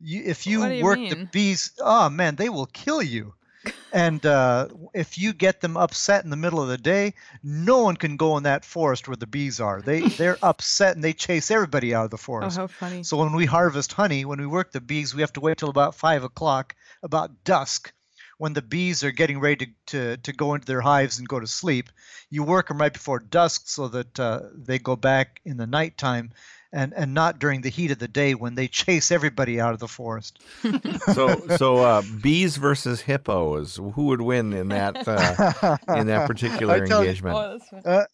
You, 0.00 0.22
if 0.24 0.46
you 0.46 0.64
you 0.66 0.84
work 0.84 0.98
the 0.98 1.28
bees, 1.32 1.72
oh 1.78 2.08
man, 2.08 2.36
they 2.36 2.48
will 2.48 2.66
kill 2.66 3.02
you. 3.02 3.34
And 3.92 4.24
uh, 4.24 4.68
if 4.94 5.18
you 5.18 5.32
get 5.32 5.60
them 5.60 5.76
upset 5.76 6.22
in 6.22 6.30
the 6.30 6.36
middle 6.36 6.62
of 6.62 6.68
the 6.68 6.78
day, 6.78 7.14
no 7.42 7.82
one 7.82 7.96
can 7.96 8.16
go 8.16 8.36
in 8.36 8.44
that 8.44 8.64
forest 8.64 9.08
where 9.08 9.16
the 9.16 9.26
bees 9.26 9.60
are. 9.60 9.82
They 9.82 10.00
they're 10.18 10.38
upset 10.42 10.94
and 10.94 11.02
they 11.04 11.12
chase 11.12 11.50
everybody 11.50 11.92
out 11.92 12.04
of 12.04 12.10
the 12.10 12.16
Oh, 12.16 12.18
forest. 12.18 12.56
how 12.56 12.68
funny. 12.68 13.02
So 13.02 13.16
when 13.16 13.32
we 13.32 13.46
harvest 13.46 13.92
honey, 13.92 14.24
when 14.24 14.40
we 14.40 14.46
work 14.46 14.70
the 14.70 14.80
bees, 14.80 15.12
we 15.14 15.22
have 15.22 15.32
to 15.32 15.40
wait 15.40 15.58
till 15.58 15.70
about 15.70 15.96
five 15.96 16.22
o'clock, 16.22 16.76
about 17.02 17.42
dusk, 17.42 17.92
when 18.38 18.52
the 18.52 18.62
bees 18.62 19.02
are 19.04 19.10
getting 19.10 19.40
ready 19.40 19.66
to, 19.66 19.72
to, 19.86 20.16
to 20.18 20.32
go 20.32 20.54
into 20.54 20.66
their 20.66 20.80
hives 20.80 21.18
and 21.18 21.28
go 21.28 21.40
to 21.40 21.46
sleep. 21.48 21.90
You 22.30 22.44
work 22.44 22.68
them 22.68 22.78
right 22.80 22.92
before 22.92 23.18
dusk 23.18 23.62
so 23.66 23.88
that 23.88 24.20
uh, 24.20 24.40
they 24.54 24.78
go 24.78 24.94
back 24.96 25.40
in 25.44 25.56
the 25.56 25.66
nighttime 25.66 26.30
and, 26.72 26.92
and 26.94 27.14
not 27.14 27.38
during 27.38 27.60
the 27.62 27.68
heat 27.68 27.90
of 27.90 27.98
the 27.98 28.08
day 28.08 28.34
when 28.34 28.54
they 28.54 28.68
chase 28.82 29.10
everybody 29.10 29.60
out 29.60 29.72
of 29.72 29.80
the 29.80 29.88
forest. 29.88 30.40
so 31.14 31.40
so 31.56 31.78
uh, 31.78 32.02
bees 32.22 32.56
versus 32.56 33.00
hippos. 33.00 33.76
Who 33.76 34.06
would 34.06 34.20
win 34.20 34.52
in 34.52 34.68
that 34.68 35.06
uh, 35.06 35.76
in 35.96 36.06
that 36.06 36.26
particular 36.28 36.74
I 36.74 36.86
tell 36.86 37.02
you- 37.02 37.08
engagement? 37.10 37.36
Oh. 37.84 38.04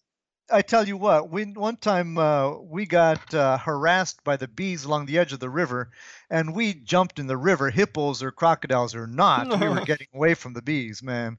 I 0.48 0.62
tell 0.62 0.86
you 0.86 0.96
what, 0.96 1.28
we, 1.28 1.42
one 1.44 1.76
time 1.76 2.16
uh, 2.18 2.56
we 2.58 2.86
got 2.86 3.34
uh, 3.34 3.58
harassed 3.58 4.22
by 4.22 4.36
the 4.36 4.46
bees 4.46 4.84
along 4.84 5.06
the 5.06 5.18
edge 5.18 5.32
of 5.32 5.40
the 5.40 5.50
river, 5.50 5.90
and 6.30 6.54
we 6.54 6.72
jumped 6.72 7.18
in 7.18 7.26
the 7.26 7.36
river, 7.36 7.68
hippos 7.68 8.22
or 8.22 8.30
crocodiles 8.30 8.94
or 8.94 9.08
not. 9.08 9.60
we 9.60 9.68
were 9.68 9.84
getting 9.84 10.06
away 10.14 10.34
from 10.34 10.52
the 10.52 10.62
bees, 10.62 11.02
man. 11.02 11.38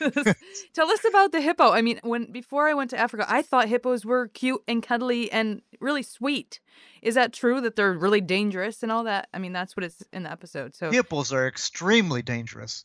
Tell 0.74 0.90
us 0.90 1.04
about 1.08 1.32
the 1.32 1.40
hippo. 1.40 1.70
I 1.70 1.82
mean, 1.82 2.00
when 2.02 2.30
before 2.30 2.68
I 2.68 2.74
went 2.74 2.90
to 2.90 2.98
Africa, 2.98 3.26
I 3.28 3.42
thought 3.42 3.68
hippos 3.68 4.04
were 4.04 4.28
cute 4.28 4.62
and 4.66 4.82
cuddly 4.82 5.30
and 5.30 5.62
really 5.80 6.02
sweet. 6.02 6.60
Is 7.02 7.14
that 7.14 7.32
true 7.32 7.60
that 7.60 7.76
they're 7.76 7.92
really 7.92 8.20
dangerous 8.20 8.82
and 8.82 8.90
all 8.90 9.04
that? 9.04 9.28
I 9.32 9.38
mean, 9.38 9.52
that's 9.52 9.76
what 9.76 9.84
it's 9.84 10.02
in 10.12 10.24
the 10.24 10.32
episode. 10.32 10.74
So 10.74 10.90
Hippos 10.90 11.32
are 11.32 11.46
extremely 11.46 12.22
dangerous. 12.22 12.84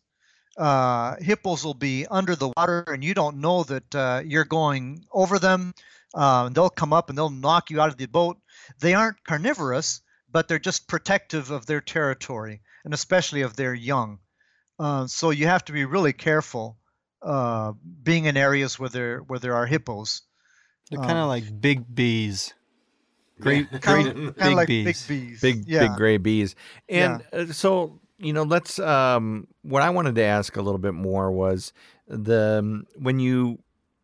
Uh, 0.57 1.15
hippos 1.21 1.63
will 1.63 1.73
be 1.73 2.05
under 2.07 2.35
the 2.35 2.51
water, 2.57 2.83
and 2.87 3.03
you 3.03 3.13
don't 3.13 3.37
know 3.37 3.63
that 3.63 3.95
uh, 3.95 4.21
you're 4.25 4.43
going 4.43 5.05
over 5.11 5.39
them. 5.39 5.73
Uh, 6.13 6.49
they'll 6.49 6.69
come 6.69 6.91
up 6.91 7.07
and 7.09 7.17
they'll 7.17 7.29
knock 7.29 7.69
you 7.69 7.79
out 7.79 7.89
of 7.89 7.97
the 7.97 8.07
boat. 8.07 8.37
They 8.79 8.93
aren't 8.93 9.23
carnivorous, 9.23 10.01
but 10.29 10.47
they're 10.47 10.59
just 10.59 10.87
protective 10.87 11.51
of 11.51 11.65
their 11.65 11.81
territory, 11.81 12.61
and 12.83 12.93
especially 12.93 13.41
of 13.41 13.55
their 13.55 13.73
young. 13.73 14.19
Uh, 14.77 15.07
so 15.07 15.29
you 15.29 15.47
have 15.47 15.63
to 15.65 15.71
be 15.71 15.85
really 15.85 16.13
careful 16.13 16.77
uh, 17.21 17.73
being 18.03 18.25
in 18.25 18.37
areas 18.37 18.79
where 18.79 18.89
there 18.89 19.19
where 19.19 19.39
there 19.39 19.55
are 19.55 19.65
hippos. 19.65 20.21
They're 20.89 20.99
kind 20.99 21.11
of 21.17 21.23
Um, 21.23 21.29
like 21.29 21.61
big 21.61 21.83
bees. 21.93 22.53
Great, 23.39 23.69
great 23.81 23.81
Kind 23.81 24.35
big 24.35 24.47
of 24.47 24.53
like 24.53 24.67
bees. 24.67 25.07
big 25.07 25.19
bees. 25.29 25.41
big 25.41 25.63
yeah. 25.67 25.79
big 25.87 25.95
gray 25.95 26.17
bees 26.17 26.55
and 26.89 27.23
uh, 27.31 27.45
so 27.45 27.99
you 28.17 28.33
know 28.33 28.43
let's 28.43 28.79
um 28.79 29.47
what 29.61 29.81
i 29.81 29.89
wanted 29.89 30.15
to 30.15 30.21
ask 30.23 30.57
a 30.57 30.61
little 30.61 30.77
bit 30.79 30.93
more 30.93 31.31
was 31.31 31.71
the 32.07 32.59
um, 32.59 32.85
when 32.97 33.17
you 33.21 33.57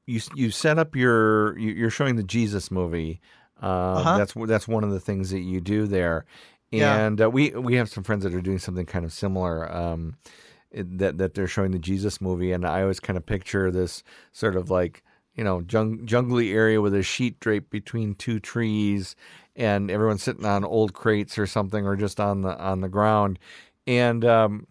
you 0.07 0.21
you 0.35 0.51
set 0.51 0.79
up 0.79 0.95
your 0.95 1.57
you- 1.59 1.73
you're 1.73 1.89
showing 1.89 2.15
the 2.15 2.23
jesus 2.23 2.71
movie 2.71 3.19
uh 3.61 3.65
Uh-huh. 3.65 4.17
that's 4.19 4.33
that's 4.47 4.67
one 4.69 4.85
of 4.85 4.91
the 4.91 5.01
things 5.01 5.31
that 5.31 5.41
you 5.41 5.59
do 5.59 5.85
there 5.85 6.23
Yeah. 6.71 6.95
and 7.05 7.19
uh, 7.21 7.29
we 7.29 7.49
we 7.49 7.75
have 7.75 7.89
some 7.89 8.03
friends 8.05 8.23
that 8.23 8.33
are 8.33 8.41
doing 8.41 8.59
something 8.59 8.85
kind 8.85 9.03
of 9.03 9.11
similar 9.11 9.69
um 9.69 10.15
it- 10.23 10.31
that 10.75 11.17
that 11.17 11.33
they're 11.33 11.47
showing 11.47 11.71
the 11.71 11.79
jesus 11.79 12.19
movie 12.19 12.51
and 12.51 12.65
i 12.65 12.81
always 12.81 12.99
kind 12.99 13.17
of 13.17 13.25
picture 13.25 13.71
this 13.71 14.03
sort 14.31 14.55
of 14.55 14.69
like 14.69 15.03
you 15.35 15.43
know, 15.43 15.63
jung- 15.69 16.05
jungly 16.05 16.53
area 16.53 16.81
with 16.81 16.95
a 16.95 17.03
sheet 17.03 17.39
draped 17.39 17.69
between 17.69 18.15
two 18.15 18.39
trees, 18.39 19.15
and 19.55 19.91
everyone's 19.91 20.23
sitting 20.23 20.45
on 20.45 20.63
old 20.63 20.93
crates 20.93 21.37
or 21.37 21.45
something, 21.45 21.85
or 21.85 21.95
just 21.95 22.19
on 22.19 22.41
the 22.41 22.57
on 22.57 22.81
the 22.81 22.89
ground. 22.89 23.37
And 23.85 24.23
um, 24.23 24.67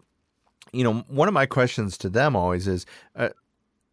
you 0.73 0.83
know, 0.83 1.05
one 1.07 1.27
of 1.27 1.33
my 1.33 1.45
questions 1.45 1.97
to 1.99 2.09
them 2.09 2.35
always 2.35 2.67
is, 2.67 2.85
uh, 3.15 3.29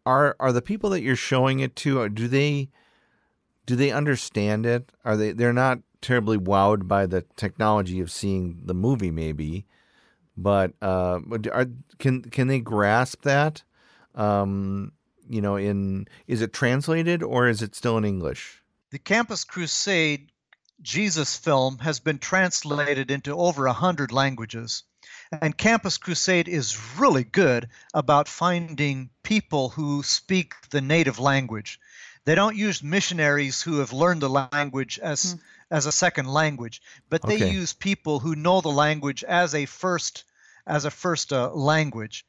are 0.05 0.35
are 0.39 0.51
the 0.51 0.61
people 0.61 0.89
that 0.91 1.01
you're 1.01 1.15
showing 1.15 1.59
it 1.59 1.75
to? 1.77 2.01
uh, 2.01 2.07
Do 2.07 2.27
they 2.27 2.69
do 3.65 3.75
they 3.75 3.91
understand 3.91 4.65
it? 4.65 4.91
Are 5.05 5.15
they 5.15 5.31
they're 5.31 5.53
not 5.53 5.79
terribly 6.01 6.37
wowed 6.37 6.87
by 6.87 7.05
the 7.05 7.23
technology 7.37 7.99
of 7.99 8.11
seeing 8.11 8.59
the 8.65 8.73
movie, 8.73 9.11
maybe, 9.11 9.65
but 10.35 10.73
uh, 10.81 11.19
are, 11.51 11.67
can 11.99 12.21
can 12.23 12.47
they 12.47 12.59
grasp 12.59 13.23
that? 13.23 13.63
Um, 14.15 14.91
you 15.29 15.41
know, 15.41 15.55
in 15.55 16.07
is 16.27 16.41
it 16.41 16.53
translated 16.53 17.23
or 17.23 17.47
is 17.47 17.61
it 17.61 17.75
still 17.75 17.97
in 17.97 18.05
English? 18.05 18.61
The 18.91 18.99
Campus 18.99 19.43
Crusade 19.43 20.31
Jesus 20.81 21.37
film 21.37 21.79
has 21.79 21.99
been 21.99 22.19
translated 22.19 23.09
into 23.09 23.37
over 23.37 23.65
a 23.65 23.73
hundred 23.73 24.11
languages. 24.11 24.83
And 25.41 25.57
Campus 25.57 25.97
Crusade 25.97 26.47
is 26.47 26.77
really 26.97 27.23
good 27.23 27.69
about 27.93 28.27
finding 28.27 29.09
people 29.23 29.69
who 29.69 30.03
speak 30.03 30.53
the 30.69 30.81
native 30.81 31.19
language. 31.19 31.79
They 32.25 32.35
don't 32.35 32.55
use 32.55 32.83
missionaries 32.83 33.61
who 33.61 33.79
have 33.79 33.93
learned 33.93 34.21
the 34.21 34.29
language 34.29 34.99
as 34.99 35.37
as 35.73 35.87
a 35.87 35.91
second 35.91 36.27
language, 36.27 36.83
but 37.09 37.23
they 37.23 37.35
Okay. 37.35 37.51
use 37.51 37.73
people 37.73 38.19
who 38.19 38.35
know 38.35 38.61
the 38.61 38.69
language 38.69 39.23
as 39.23 39.55
a 39.55 39.65
first 39.65 40.23
as 40.67 40.85
a 40.85 40.91
first 40.91 41.33
uh, 41.33 41.51
language. 41.51 42.25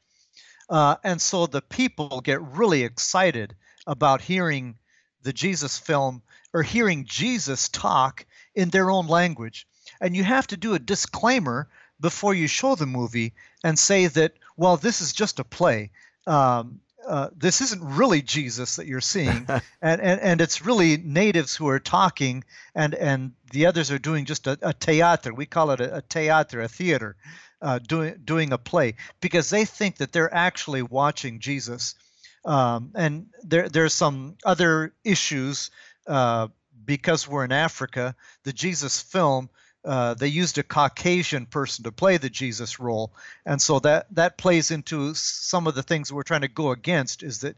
Uh, 0.67 0.95
and 1.03 1.21
so 1.21 1.45
the 1.45 1.61
people 1.61 2.21
get 2.21 2.41
really 2.41 2.83
excited 2.83 3.55
about 3.85 4.19
hearing 4.19 4.75
the 5.21 5.31
Jesus 5.31 5.77
film 5.77 6.23
or 6.53 6.63
hearing 6.63 7.05
Jesus 7.05 7.69
talk 7.69 8.25
in 8.55 8.69
their 8.69 8.89
own 8.89 9.07
language. 9.07 9.67
And 10.01 10.15
you 10.15 10.23
have 10.23 10.47
to 10.47 10.57
do 10.57 10.73
a 10.73 10.79
disclaimer 10.79 11.69
before 11.99 12.33
you 12.33 12.47
show 12.47 12.75
the 12.75 12.87
movie 12.87 13.33
and 13.63 13.77
say 13.77 14.07
that, 14.07 14.33
well, 14.57 14.75
this 14.75 15.01
is 15.01 15.13
just 15.13 15.39
a 15.39 15.43
play. 15.43 15.91
Um, 16.27 16.81
uh, 17.07 17.29
this 17.35 17.61
isn't 17.61 17.83
really 17.83 18.21
Jesus 18.21 18.77
that 18.77 18.87
you're 18.87 19.01
seeing, 19.01 19.47
and, 19.81 20.01
and 20.01 20.21
and 20.21 20.41
it's 20.41 20.65
really 20.65 20.97
natives 20.97 21.55
who 21.55 21.67
are 21.67 21.79
talking, 21.79 22.43
and 22.73 22.93
and 22.95 23.33
the 23.51 23.67
others 23.67 23.91
are 23.91 23.99
doing 23.99 24.25
just 24.25 24.47
a, 24.47 24.57
a 24.61 24.73
theater. 24.73 25.33
We 25.33 25.45
call 25.45 25.71
it 25.71 25.81
a, 25.81 25.97
a 25.97 26.01
theater, 26.01 26.61
a 26.61 26.67
theater, 26.67 27.15
uh, 27.61 27.79
doing 27.79 28.15
doing 28.23 28.53
a 28.53 28.57
play 28.57 28.95
because 29.21 29.49
they 29.49 29.65
think 29.65 29.97
that 29.97 30.11
they're 30.11 30.33
actually 30.33 30.81
watching 30.81 31.39
Jesus. 31.39 31.95
Um, 32.43 32.91
and 32.95 33.27
there 33.43 33.69
there's 33.69 33.93
some 33.93 34.37
other 34.43 34.93
issues 35.03 35.71
uh, 36.07 36.47
because 36.85 37.27
we're 37.27 37.45
in 37.45 37.51
Africa. 37.51 38.15
The 38.43 38.53
Jesus 38.53 39.01
film. 39.01 39.49
Uh, 39.85 40.15
they 40.15 40.27
used 40.27 40.57
a 40.57 40.63
Caucasian 40.63 41.45
person 41.45 41.83
to 41.83 41.91
play 41.91 42.17
the 42.17 42.29
Jesus 42.29 42.79
role, 42.79 43.13
and 43.45 43.61
so 43.61 43.79
that 43.79 44.07
that 44.15 44.37
plays 44.37 44.71
into 44.71 45.13
some 45.13 45.67
of 45.67 45.75
the 45.75 45.83
things 45.83 46.11
we're 46.11 46.23
trying 46.23 46.41
to 46.41 46.47
go 46.47 46.71
against. 46.71 47.21
Is 47.23 47.39
that 47.41 47.55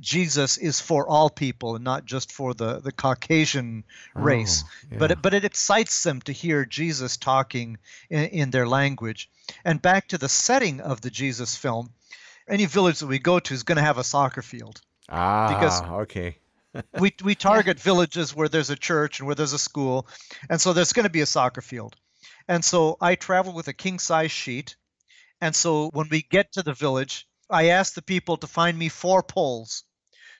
Jesus 0.00 0.56
is 0.56 0.80
for 0.80 1.06
all 1.06 1.28
people 1.30 1.74
and 1.74 1.84
not 1.84 2.04
just 2.06 2.32
for 2.32 2.54
the 2.54 2.80
the 2.80 2.92
Caucasian 2.92 3.84
race. 4.14 4.64
Oh, 4.66 4.96
But 4.98 5.10
it, 5.10 5.22
but 5.22 5.34
it 5.34 5.44
excites 5.44 6.02
them 6.02 6.20
to 6.22 6.32
hear 6.32 6.64
Jesus 6.64 7.16
talking 7.18 7.78
in, 8.08 8.24
in 8.24 8.50
their 8.50 8.66
language. 8.66 9.28
And 9.64 9.80
back 9.82 10.08
to 10.08 10.18
the 10.18 10.28
setting 10.28 10.80
of 10.80 11.00
the 11.00 11.10
Jesus 11.10 11.54
film, 11.56 11.90
any 12.48 12.66
village 12.66 13.00
that 13.00 13.06
we 13.06 13.18
go 13.18 13.38
to 13.40 13.54
is 13.54 13.62
going 13.62 13.76
to 13.76 13.82
have 13.84 13.98
a 13.98 14.04
soccer 14.04 14.42
field. 14.42 14.80
Ah, 15.08 15.48
because- 15.48 15.82
okay. 16.02 16.38
we 17.00 17.14
we 17.24 17.34
target 17.34 17.80
villages 17.80 18.34
where 18.34 18.48
there's 18.48 18.70
a 18.70 18.76
church 18.76 19.20
and 19.20 19.26
where 19.26 19.34
there's 19.34 19.52
a 19.52 19.58
school, 19.58 20.06
and 20.50 20.60
so 20.60 20.72
there's 20.72 20.92
going 20.92 21.04
to 21.04 21.10
be 21.10 21.20
a 21.20 21.26
soccer 21.26 21.62
field. 21.62 21.96
And 22.46 22.64
so 22.64 22.96
I 23.00 23.14
travel 23.14 23.52
with 23.52 23.68
a 23.68 23.72
king 23.72 23.98
size 23.98 24.30
sheet, 24.30 24.76
and 25.40 25.54
so 25.54 25.90
when 25.92 26.08
we 26.10 26.22
get 26.22 26.52
to 26.52 26.62
the 26.62 26.74
village, 26.74 27.26
I 27.50 27.68
ask 27.68 27.94
the 27.94 28.02
people 28.02 28.36
to 28.38 28.46
find 28.46 28.78
me 28.78 28.88
four 28.88 29.22
poles, 29.22 29.84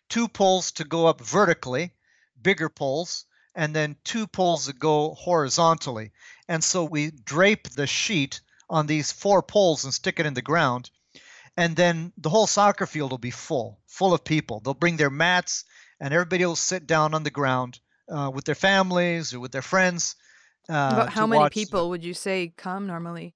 two 0.09 0.29
poles 0.29 0.73
to 0.73 0.85
go 0.85 1.07
up 1.07 1.21
vertically, 1.21 1.93
bigger 2.41 2.69
poles, 2.69 3.25
and 3.55 3.75
then 3.75 3.97
two 4.05 4.27
poles 4.27 4.67
that 4.67 4.79
go 4.79 5.15
horizontally. 5.15 6.13
And 6.49 6.63
so 6.63 6.85
we 6.85 7.11
drape 7.11 7.71
the 7.71 7.87
sheet 7.87 8.41
on 8.71 8.87
these 8.87 9.11
four 9.13 9.43
poles 9.43 9.85
and 9.85 9.95
stick 9.95 10.21
it 10.21 10.27
in 10.27 10.35
the 10.35 10.43
ground. 10.43 10.91
And 11.57 11.75
then 11.75 12.13
the 12.17 12.31
whole 12.31 12.47
soccer 12.47 12.87
field 12.87 13.11
will 13.11 13.19
be 13.19 13.33
full, 13.33 13.81
full 13.87 14.15
of 14.15 14.23
people. 14.23 14.61
They'll 14.61 14.75
bring 14.75 14.97
their 14.97 15.11
mats, 15.11 15.65
and 16.01 16.15
everybody 16.15 16.45
will 16.45 16.57
sit 16.57 16.87
down 16.87 17.15
on 17.15 17.23
the 17.23 17.31
ground 17.31 17.81
uh, 18.09 18.31
with 18.33 18.45
their 18.45 18.55
families 18.55 19.35
or 19.35 19.41
with 19.41 19.53
their 19.53 19.63
friends. 19.63 20.17
Uh, 20.69 20.91
About 20.93 21.09
how 21.11 21.27
many 21.27 21.41
watch- 21.41 21.53
people 21.53 21.89
would 21.91 22.05
you 22.05 22.15
say 22.15 22.53
come 22.57 22.87
normally? 22.87 23.35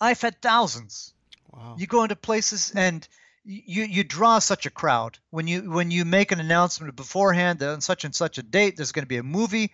I've 0.00 0.20
had 0.20 0.40
thousands. 0.42 1.14
Wow. 1.50 1.76
You 1.78 1.86
go 1.86 2.02
into 2.02 2.16
places 2.16 2.72
and 2.74 3.06
you 3.44 3.84
you 3.84 4.04
draw 4.04 4.38
such 4.38 4.66
a 4.66 4.70
crowd 4.70 5.18
when 5.30 5.46
you 5.46 5.70
when 5.70 5.90
you 5.90 6.04
make 6.04 6.32
an 6.32 6.40
announcement 6.40 6.96
beforehand 6.96 7.58
that 7.58 7.68
on 7.70 7.80
such 7.80 8.04
and 8.04 8.14
such 8.14 8.38
a 8.38 8.42
date 8.42 8.76
there's 8.76 8.92
going 8.92 9.04
to 9.04 9.08
be 9.08 9.18
a 9.18 9.22
movie. 9.22 9.72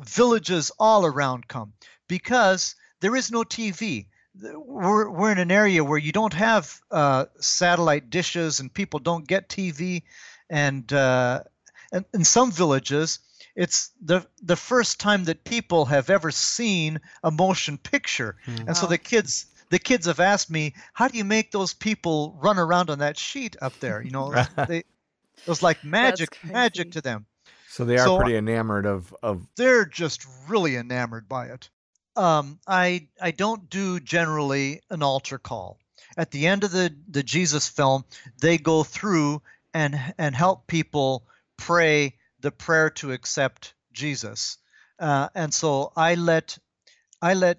Villages 0.00 0.72
all 0.78 1.04
around 1.04 1.46
come 1.46 1.74
because 2.08 2.74
there 3.00 3.14
is 3.14 3.30
no 3.30 3.42
TV. 3.42 4.06
The- 4.34 4.58
We're 4.58 5.10
we're 5.10 5.32
in 5.32 5.38
an 5.38 5.50
area 5.50 5.82
where 5.84 5.98
you 5.98 6.12
don't 6.12 6.32
have 6.34 6.80
uh, 6.90 7.26
satellite 7.40 8.10
dishes 8.10 8.60
and 8.60 8.72
people 8.72 9.00
don't 9.00 9.26
get 9.26 9.48
TV, 9.48 10.02
and 10.48 10.90
uh, 10.92 11.42
and 11.92 12.04
in 12.14 12.24
some 12.24 12.52
villages 12.52 13.18
it's 13.56 13.90
the 14.00 14.24
the 14.42 14.56
first 14.56 15.00
time 15.00 15.24
that 15.24 15.42
people 15.44 15.84
have 15.86 16.08
ever 16.08 16.30
seen 16.30 17.00
a 17.24 17.30
motion 17.30 17.76
picture. 17.78 18.36
And 18.46 18.76
so 18.76 18.86
the 18.86 18.96
kids 18.98 19.46
the 19.70 19.78
kids 19.80 20.06
have 20.06 20.20
asked 20.20 20.50
me 20.50 20.74
how 20.94 21.08
do 21.08 21.18
you 21.18 21.24
make 21.24 21.50
those 21.50 21.74
people 21.74 22.38
run 22.40 22.58
around 22.58 22.90
on 22.90 23.00
that 23.00 23.18
sheet 23.18 23.56
up 23.60 23.78
there? 23.80 24.00
You 24.02 24.12
know 24.12 24.32
they 24.68 24.78
it 24.78 25.46
was 25.48 25.62
like 25.62 25.82
magic 25.82 26.38
magic 26.44 26.92
to 26.92 27.00
them. 27.00 27.26
So 27.68 27.84
they 27.84 27.96
are 27.98 28.06
So- 28.06 28.18
pretty 28.18 28.36
enamored 28.36 28.86
of 28.86 29.12
of 29.22 29.44
they're 29.56 29.84
just 29.84 30.24
really 30.48 30.76
enamored 30.76 31.28
by 31.28 31.46
it. 31.46 31.68
Um, 32.20 32.60
I 32.66 33.08
I 33.18 33.30
don't 33.30 33.70
do 33.70 33.98
generally 33.98 34.82
an 34.90 35.02
altar 35.02 35.38
call. 35.38 35.78
At 36.18 36.30
the 36.30 36.48
end 36.48 36.64
of 36.64 36.70
the 36.70 36.94
the 37.08 37.22
Jesus 37.22 37.66
film, 37.66 38.04
they 38.42 38.58
go 38.58 38.84
through 38.84 39.40
and 39.72 39.98
and 40.18 40.34
help 40.36 40.66
people 40.66 41.26
pray 41.56 42.18
the 42.40 42.50
prayer 42.50 42.90
to 42.90 43.12
accept 43.12 43.72
Jesus, 43.94 44.58
uh, 44.98 45.30
and 45.34 45.54
so 45.54 45.94
I 45.96 46.14
let 46.16 46.58
I 47.22 47.32
let 47.32 47.58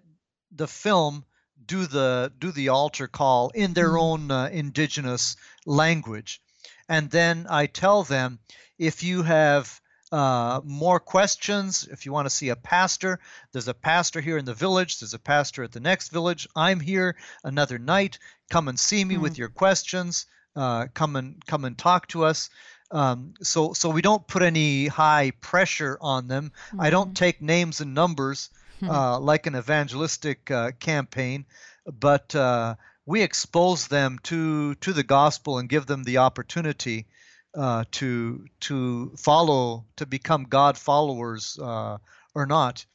the 0.51 0.67
film 0.67 1.25
do 1.65 1.87
the 1.87 2.31
do 2.37 2.51
the 2.51 2.69
altar 2.69 3.07
call 3.07 3.49
in 3.55 3.73
their 3.73 3.97
own 3.97 4.29
uh, 4.29 4.49
indigenous 4.51 5.37
language, 5.65 6.39
and 6.87 7.09
then 7.09 7.47
I 7.49 7.65
tell 7.65 8.03
them 8.03 8.37
if 8.77 9.01
you 9.01 9.23
have 9.23 9.81
uh, 10.11 10.59
more 10.63 10.99
questions, 10.99 11.87
if 11.89 12.05
you 12.05 12.11
want 12.11 12.25
to 12.25 12.29
see 12.29 12.49
a 12.49 12.55
pastor, 12.55 13.19
there's 13.51 13.67
a 13.67 13.73
pastor 13.73 14.19
here 14.19 14.37
in 14.37 14.45
the 14.45 14.53
village, 14.53 14.99
there's 14.99 15.13
a 15.13 15.19
pastor 15.19 15.63
at 15.63 15.71
the 15.71 15.79
next 15.79 16.09
village. 16.09 16.47
I'm 16.55 16.79
here 16.79 17.15
another 17.43 17.79
night. 17.79 18.19
Come 18.49 18.67
and 18.67 18.79
see 18.79 19.05
me 19.05 19.17
with 19.17 19.37
your 19.37 19.49
questions. 19.49 20.25
Uh, 20.55 20.87
come 20.93 21.15
and 21.15 21.45
come 21.45 21.63
and 21.63 21.77
talk 21.77 22.07
to 22.09 22.25
us. 22.25 22.49
Um, 22.91 23.35
so 23.41 23.71
so 23.71 23.89
we 23.89 24.01
don't 24.01 24.27
put 24.27 24.41
any 24.41 24.87
high 24.87 25.31
pressure 25.39 25.97
on 26.01 26.27
them. 26.27 26.51
I 26.77 26.89
don't 26.89 27.15
take 27.15 27.41
names 27.41 27.79
and 27.79 27.93
numbers 27.93 28.49
uh, 28.85 29.17
like 29.19 29.47
an 29.47 29.55
evangelistic 29.55 30.51
uh, 30.51 30.71
campaign, 30.79 31.45
but 31.85 32.35
uh, 32.35 32.75
we 33.05 33.21
expose 33.21 33.87
them 33.87 34.19
to 34.23 34.75
to 34.75 34.91
the 34.91 35.03
gospel 35.03 35.57
and 35.57 35.69
give 35.69 35.85
them 35.85 36.03
the 36.03 36.17
opportunity 36.17 37.05
uh, 37.53 37.83
to 37.91 38.45
to 38.61 39.11
follow 39.17 39.85
to 39.97 40.05
become 40.05 40.43
God 40.43 40.77
followers 40.77 41.59
uh, 41.61 41.97
or 42.33 42.45
not. 42.45 42.85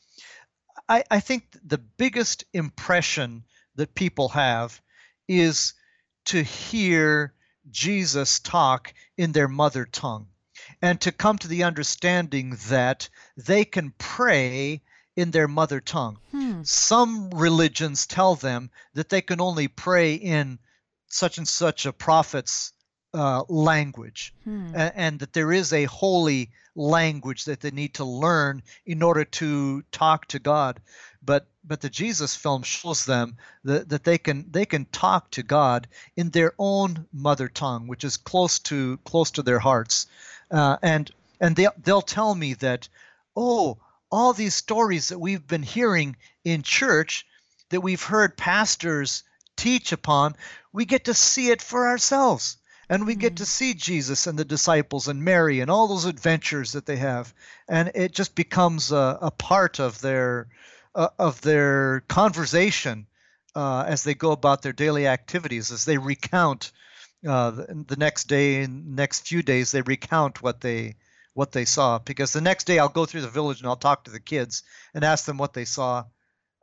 I, 0.89 1.05
I 1.11 1.21
think 1.21 1.45
the 1.65 1.79
biggest 1.79 2.45
impression 2.53 3.45
that 3.75 3.95
people 3.95 4.29
have 4.31 4.81
is 5.29 5.75
to 6.27 6.43
hear 6.43 7.35
Jesus 7.71 8.41
talk 8.41 8.95
in 9.17 9.33
their 9.33 9.49
mother 9.49 9.85
tongue 9.85 10.29
and 10.81 11.01
to 11.01 11.13
come 11.13 11.39
to 11.39 11.49
the 11.49 11.65
understanding 11.65 12.57
that 12.69 13.09
they 13.37 13.65
can 13.65 13.93
pray 13.99 14.83
in 15.17 15.31
their 15.31 15.49
mother 15.49 15.81
tongue. 15.81 16.19
Some 16.65 17.31
religions 17.31 18.07
tell 18.07 18.35
them 18.35 18.71
that 18.95 19.09
they 19.09 19.23
can 19.23 19.41
only 19.41 19.69
pray 19.69 20.15
in 20.15 20.59
such 21.09 21.39
and 21.39 21.49
such 21.49 21.87
a 21.87 21.93
prophet's 21.93 22.73
uh, 23.17 23.43
language, 23.49 24.35
a- 24.75 24.93
and, 24.97 25.19
that 25.21 25.33
there 25.33 25.53
is 25.53 25.73
a 25.73 25.85
holy 25.85 26.51
language 26.75 27.47
that 27.47 27.61
they 27.61 27.71
need 27.71 27.95
to 27.95 28.05
learn 28.05 28.63
in 28.85 29.03
order 29.03 29.25
to 29.25 29.83
talk 29.91 30.27
to 30.29 30.39
God. 30.39 30.81
But 31.23 31.47
but 31.65 31.81
the 31.81 31.91
Jesus 31.91 32.37
film 32.37 32.63
shows 32.63 33.05
them 33.07 33.37
that, 33.65 33.89
that 33.89 34.05
they 34.05 34.19
can 34.19 34.47
they 34.53 34.67
can 34.67 34.85
talk 34.85 35.31
to 35.33 35.43
God 35.43 35.89
in 36.17 36.31
their 36.31 36.53
own 36.59 37.07
mother 37.13 37.49
tongue, 37.49 37.89
which 37.89 38.05
is 38.05 38.17
close 38.19 38.61
to 38.61 38.99
close 38.99 39.33
to 39.33 39.43
their 39.43 39.59
hearts, 39.59 40.07
uh, 40.51 40.77
and 40.83 41.11
and 41.41 41.57
they 41.57 41.69
they'll 41.83 42.03
tell 42.03 42.35
me 42.35 42.55
that, 42.55 42.89
oh, 43.35 43.79
all 44.11 44.33
these 44.35 44.55
stories 44.55 45.09
that 45.09 45.19
we've 45.19 45.47
been 45.47 45.65
hearing 45.65 46.17
in 46.45 46.63
church, 46.63 47.27
that 47.71 47.81
we've 47.81 48.03
heard 48.03 48.37
pastors 48.37 49.25
teach 49.57 49.93
upon, 49.93 50.37
we 50.73 50.85
get 50.85 51.07
to 51.07 51.15
see 51.15 51.51
it 51.51 51.63
for 51.63 51.89
ourselves. 51.89 52.59
And 52.89 53.07
we 53.07 53.17
get 53.17 53.37
to 53.37 53.47
see 53.47 53.75
Jesus 53.75 54.27
and 54.27 54.39
the 54.39 54.45
disciples 54.45 55.09
and 55.09 55.25
Mary 55.25 55.61
and 55.61 55.71
all 55.71 55.89
those 55.89 56.05
adventures 56.05 56.73
that 56.73 56.87
they 56.87 56.97
have. 56.97 57.35
And 57.69 57.91
it 57.95 58.13
just 58.13 58.35
becomes 58.35 58.93
a, 58.93 59.19
a 59.23 59.31
part 59.31 59.81
of 59.81 60.01
their 60.01 60.49
uh, 60.95 61.09
of 61.19 61.41
their 61.43 62.01
conversation 62.09 63.07
uh, 63.55 63.85
as 63.87 64.05
they 64.05 64.15
go 64.15 64.33
about 64.33 64.63
their 64.63 64.73
daily 64.73 65.07
activities, 65.07 65.73
as 65.73 65.85
they 65.85 65.99
recount 65.99 66.73
uh, 67.27 67.51
the, 67.51 67.85
the 67.89 67.97
next 67.97 68.25
day 68.25 68.63
and 68.63 68.95
next 68.95 69.27
few 69.27 69.43
days, 69.43 69.71
they 69.71 69.83
recount 69.83 70.43
what 70.43 70.61
they 70.61 70.95
what 71.35 71.53
they 71.53 71.65
saw. 71.65 71.99
Because 71.99 72.33
the 72.33 72.41
next 72.41 72.65
day 72.65 72.79
I'll 72.79 72.89
go 72.89 73.05
through 73.05 73.23
the 73.23 73.29
village 73.29 73.61
and 73.61 73.69
I'll 73.69 73.77
talk 73.77 74.05
to 74.05 74.11
the 74.11 74.21
kids 74.21 74.63
and 74.95 75.05
ask 75.05 75.25
them 75.25 75.39
what 75.39 75.55
they 75.55 75.65
saw, 75.65 76.05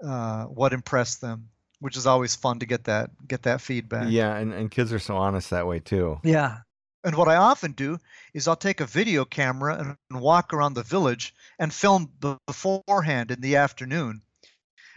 uh, 0.04 0.46
what 0.46 0.74
impressed 0.74 1.22
them, 1.22 1.50
which 1.84 1.98
is 1.98 2.08
always 2.08 2.34
fun 2.34 2.60
to 2.60 2.66
get 2.66 2.86
that 2.86 3.10
get 3.28 3.44
that 3.44 3.60
feedback. 3.60 4.10
yeah, 4.10 4.38
and, 4.38 4.54
and 4.54 4.72
kids 4.72 4.94
are 4.94 5.00
so 5.00 5.18
honest 5.18 5.50
that 5.50 5.68
way 5.68 5.80
too. 5.80 6.18
Yeah. 6.24 6.60
And 7.04 7.14
what 7.16 7.28
I 7.28 7.36
often 7.36 7.74
do 7.74 7.98
is 8.34 8.48
I'll 8.48 8.56
take 8.56 8.80
a 8.80 8.86
video 8.86 9.26
camera 9.26 9.76
and, 9.78 9.98
and 10.10 10.22
walk 10.22 10.54
around 10.54 10.76
the 10.76 10.84
village 10.84 11.36
and 11.60 11.74
film 11.74 12.10
be- 12.22 12.38
beforehand 12.48 13.32
in 13.32 13.42
the 13.42 13.58
afternoon. 13.58 14.22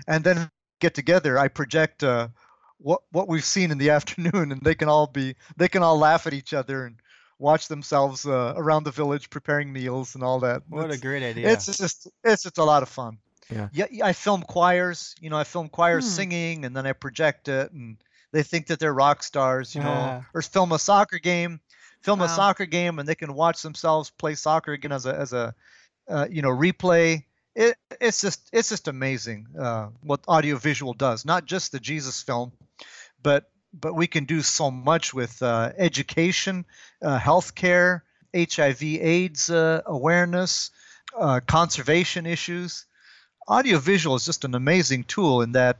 And 0.06 0.22
then 0.22 0.48
get 0.80 0.94
together, 0.94 1.36
I 1.36 1.48
project 1.48 2.04
uh, 2.04 2.28
what 2.78 3.00
what 3.10 3.26
we've 3.26 3.44
seen 3.44 3.72
in 3.72 3.78
the 3.78 3.90
afternoon 3.98 4.52
and 4.52 4.60
they 4.62 4.76
can 4.76 4.88
all 4.88 5.08
be 5.08 5.34
they 5.56 5.66
can 5.66 5.82
all 5.82 5.98
laugh 5.98 6.28
at 6.28 6.34
each 6.34 6.54
other 6.54 6.86
and 6.86 7.00
watch 7.40 7.66
themselves 7.66 8.24
uh, 8.26 8.54
around 8.56 8.84
the 8.84 8.92
village 8.92 9.28
preparing 9.28 9.72
meals 9.72 10.14
and 10.14 10.22
all 10.22 10.38
that. 10.38 10.62
What 10.68 10.92
a 10.92 10.98
great 10.98 11.24
idea. 11.24 11.50
It's 11.50 11.66
just 11.66 12.06
it's 12.22 12.44
just 12.44 12.58
a 12.58 12.64
lot 12.64 12.84
of 12.84 12.88
fun. 12.88 13.18
Yeah. 13.50 13.68
Yeah, 13.72 14.06
I 14.06 14.12
film 14.12 14.42
choirs. 14.42 15.14
You 15.20 15.30
know, 15.30 15.36
I 15.36 15.44
film 15.44 15.68
choirs 15.68 16.04
Hmm. 16.04 16.10
singing, 16.10 16.64
and 16.64 16.76
then 16.76 16.86
I 16.86 16.92
project 16.92 17.48
it, 17.48 17.72
and 17.72 17.96
they 18.32 18.42
think 18.42 18.66
that 18.68 18.78
they're 18.78 18.94
rock 18.94 19.22
stars. 19.22 19.74
You 19.74 19.82
know, 19.82 19.88
Ah. 19.90 20.24
or 20.34 20.42
film 20.42 20.72
a 20.72 20.78
soccer 20.78 21.18
game, 21.18 21.60
film 22.02 22.20
a 22.22 22.28
soccer 22.28 22.66
game, 22.66 22.98
and 22.98 23.08
they 23.08 23.14
can 23.14 23.34
watch 23.34 23.62
themselves 23.62 24.10
play 24.10 24.34
soccer 24.34 24.72
again 24.72 24.92
as 24.92 25.06
a 25.06 25.14
as 25.14 25.32
a 25.32 25.54
uh, 26.08 26.26
you 26.30 26.42
know 26.42 26.50
replay. 26.50 27.24
It 27.54 27.76
it's 28.00 28.20
just 28.20 28.48
it's 28.52 28.68
just 28.68 28.88
amazing 28.88 29.46
uh, 29.58 29.88
what 30.02 30.20
audiovisual 30.28 30.94
does. 30.94 31.24
Not 31.24 31.46
just 31.46 31.72
the 31.72 31.80
Jesus 31.80 32.22
film, 32.22 32.52
but 33.22 33.50
but 33.72 33.94
we 33.94 34.06
can 34.06 34.24
do 34.24 34.42
so 34.42 34.70
much 34.70 35.12
with 35.14 35.42
uh, 35.42 35.72
education, 35.76 36.64
uh, 37.02 37.18
healthcare, 37.18 38.02
HIV/AIDS 38.34 39.50
uh, 39.50 39.82
awareness, 39.86 40.70
uh, 41.16 41.40
conservation 41.46 42.26
issues. 42.26 42.85
Audiovisual 43.48 44.16
is 44.16 44.24
just 44.24 44.44
an 44.44 44.54
amazing 44.54 45.04
tool 45.04 45.42
in 45.42 45.52
that 45.52 45.78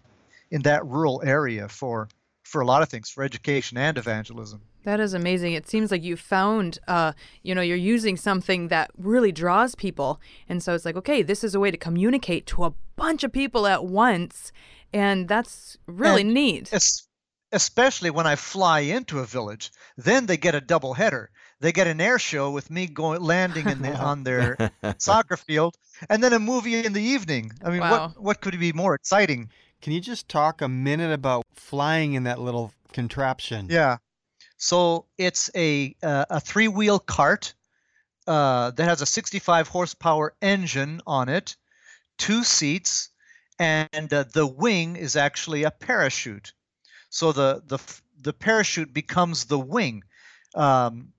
in 0.51 0.63
that 0.63 0.87
rural 0.87 1.23
area 1.25 1.69
for 1.69 2.09
for 2.45 2.61
a 2.61 2.67
lot 2.67 2.83
of 2.83 2.89
things, 2.89 3.11
for 3.11 3.25
education 3.25 3.77
and 3.77 3.99
evangelism. 3.99 4.61
That 4.85 5.01
is 5.01 5.15
amazing. 5.15 5.55
It 5.55 5.69
seems 5.69 5.91
like 5.91 6.05
you 6.05 6.17
found, 6.17 6.79
uh, 6.87 7.13
you 7.43 7.57
know, 7.57 7.61
you're 7.61 7.77
using 7.77 8.17
something 8.17 8.69
that 8.69 8.93
really 8.97 9.33
draws 9.33 9.75
people. 9.75 10.21
And 10.49 10.63
so 10.63 10.73
it's 10.73 10.85
like, 10.85 10.95
okay, 10.95 11.23
this 11.23 11.43
is 11.43 11.57
a 11.57 11.61
way 11.61 11.73
to 11.73 11.77
communicate 11.77 12.47
to 12.47 12.63
a 12.65 12.73
bunch 12.95 13.25
of 13.25 13.33
people 13.33 13.67
at 13.67 13.85
once. 13.85 14.53
And 14.93 15.27
that's 15.27 15.77
really 15.87 16.21
And 16.21 16.35
neat. 16.35 16.73
Es- 16.73 17.09
especially 17.51 18.11
when 18.11 18.29
I 18.29 18.37
fly 18.37 18.81
into 18.81 19.19
a 19.19 19.27
village, 19.27 19.73
then 19.97 20.27
they 20.27 20.37
get 20.37 20.55
a 20.55 20.61
double 20.61 20.95
header. 20.95 21.31
They 21.61 21.73
get 21.73 21.87
an 21.87 22.01
air 22.01 22.19
show 22.19 22.51
with 22.51 22.71
me 22.71 22.87
going 22.87 23.23
landing 23.23 23.69
in 23.69 23.81
the, 23.83 23.95
on 24.11 24.25
their 24.25 24.57
soccer 24.99 25.37
field, 25.37 25.77
and 26.11 26.23
then 26.23 26.33
a 26.33 26.39
movie 26.39 26.85
in 26.85 26.93
the 26.93 27.03
evening. 27.03 27.53
I 27.65 27.71
mean, 27.71 27.81
Wow. 27.81 27.91
what 28.09 28.23
what 28.23 28.41
could 28.41 28.59
be 28.59 28.73
more 28.73 28.95
exciting? 28.95 29.51
Can 29.83 29.93
you 29.93 30.01
just 30.01 30.29
talk 30.29 30.63
a 30.63 30.69
minute 30.69 31.13
about 31.13 31.45
flying 31.55 32.15
in 32.15 32.25
that 32.25 32.39
little 32.41 32.73
contraption? 32.93 33.69
Yeah. 33.71 33.99
So 34.59 35.07
it's 35.19 35.51
a 35.55 35.95
uh, 36.03 36.25
a 36.31 36.41
three 36.41 36.69
wheel 36.69 36.99
cart 36.99 37.55
uh, 38.27 38.71
that 38.73 38.85
has 38.89 39.03
a 39.03 39.07
65 39.07 39.69
horsepower 39.69 40.35
engine 40.43 41.01
on 41.07 41.29
it, 41.29 41.57
two 42.19 42.43
seats, 42.43 43.11
and 43.59 44.13
uh, 44.13 44.25
the 44.33 44.47
wing 44.47 44.97
is 44.97 45.15
actually 45.17 45.63
a 45.65 45.71
parachute. 45.71 46.53
So 47.11 47.33
the 47.33 47.63
the 47.67 47.79
the 48.21 48.33
parachute 48.33 48.93
becomes 48.93 49.45
the 49.45 49.59
wing. 49.59 50.03
Um, 50.55 51.13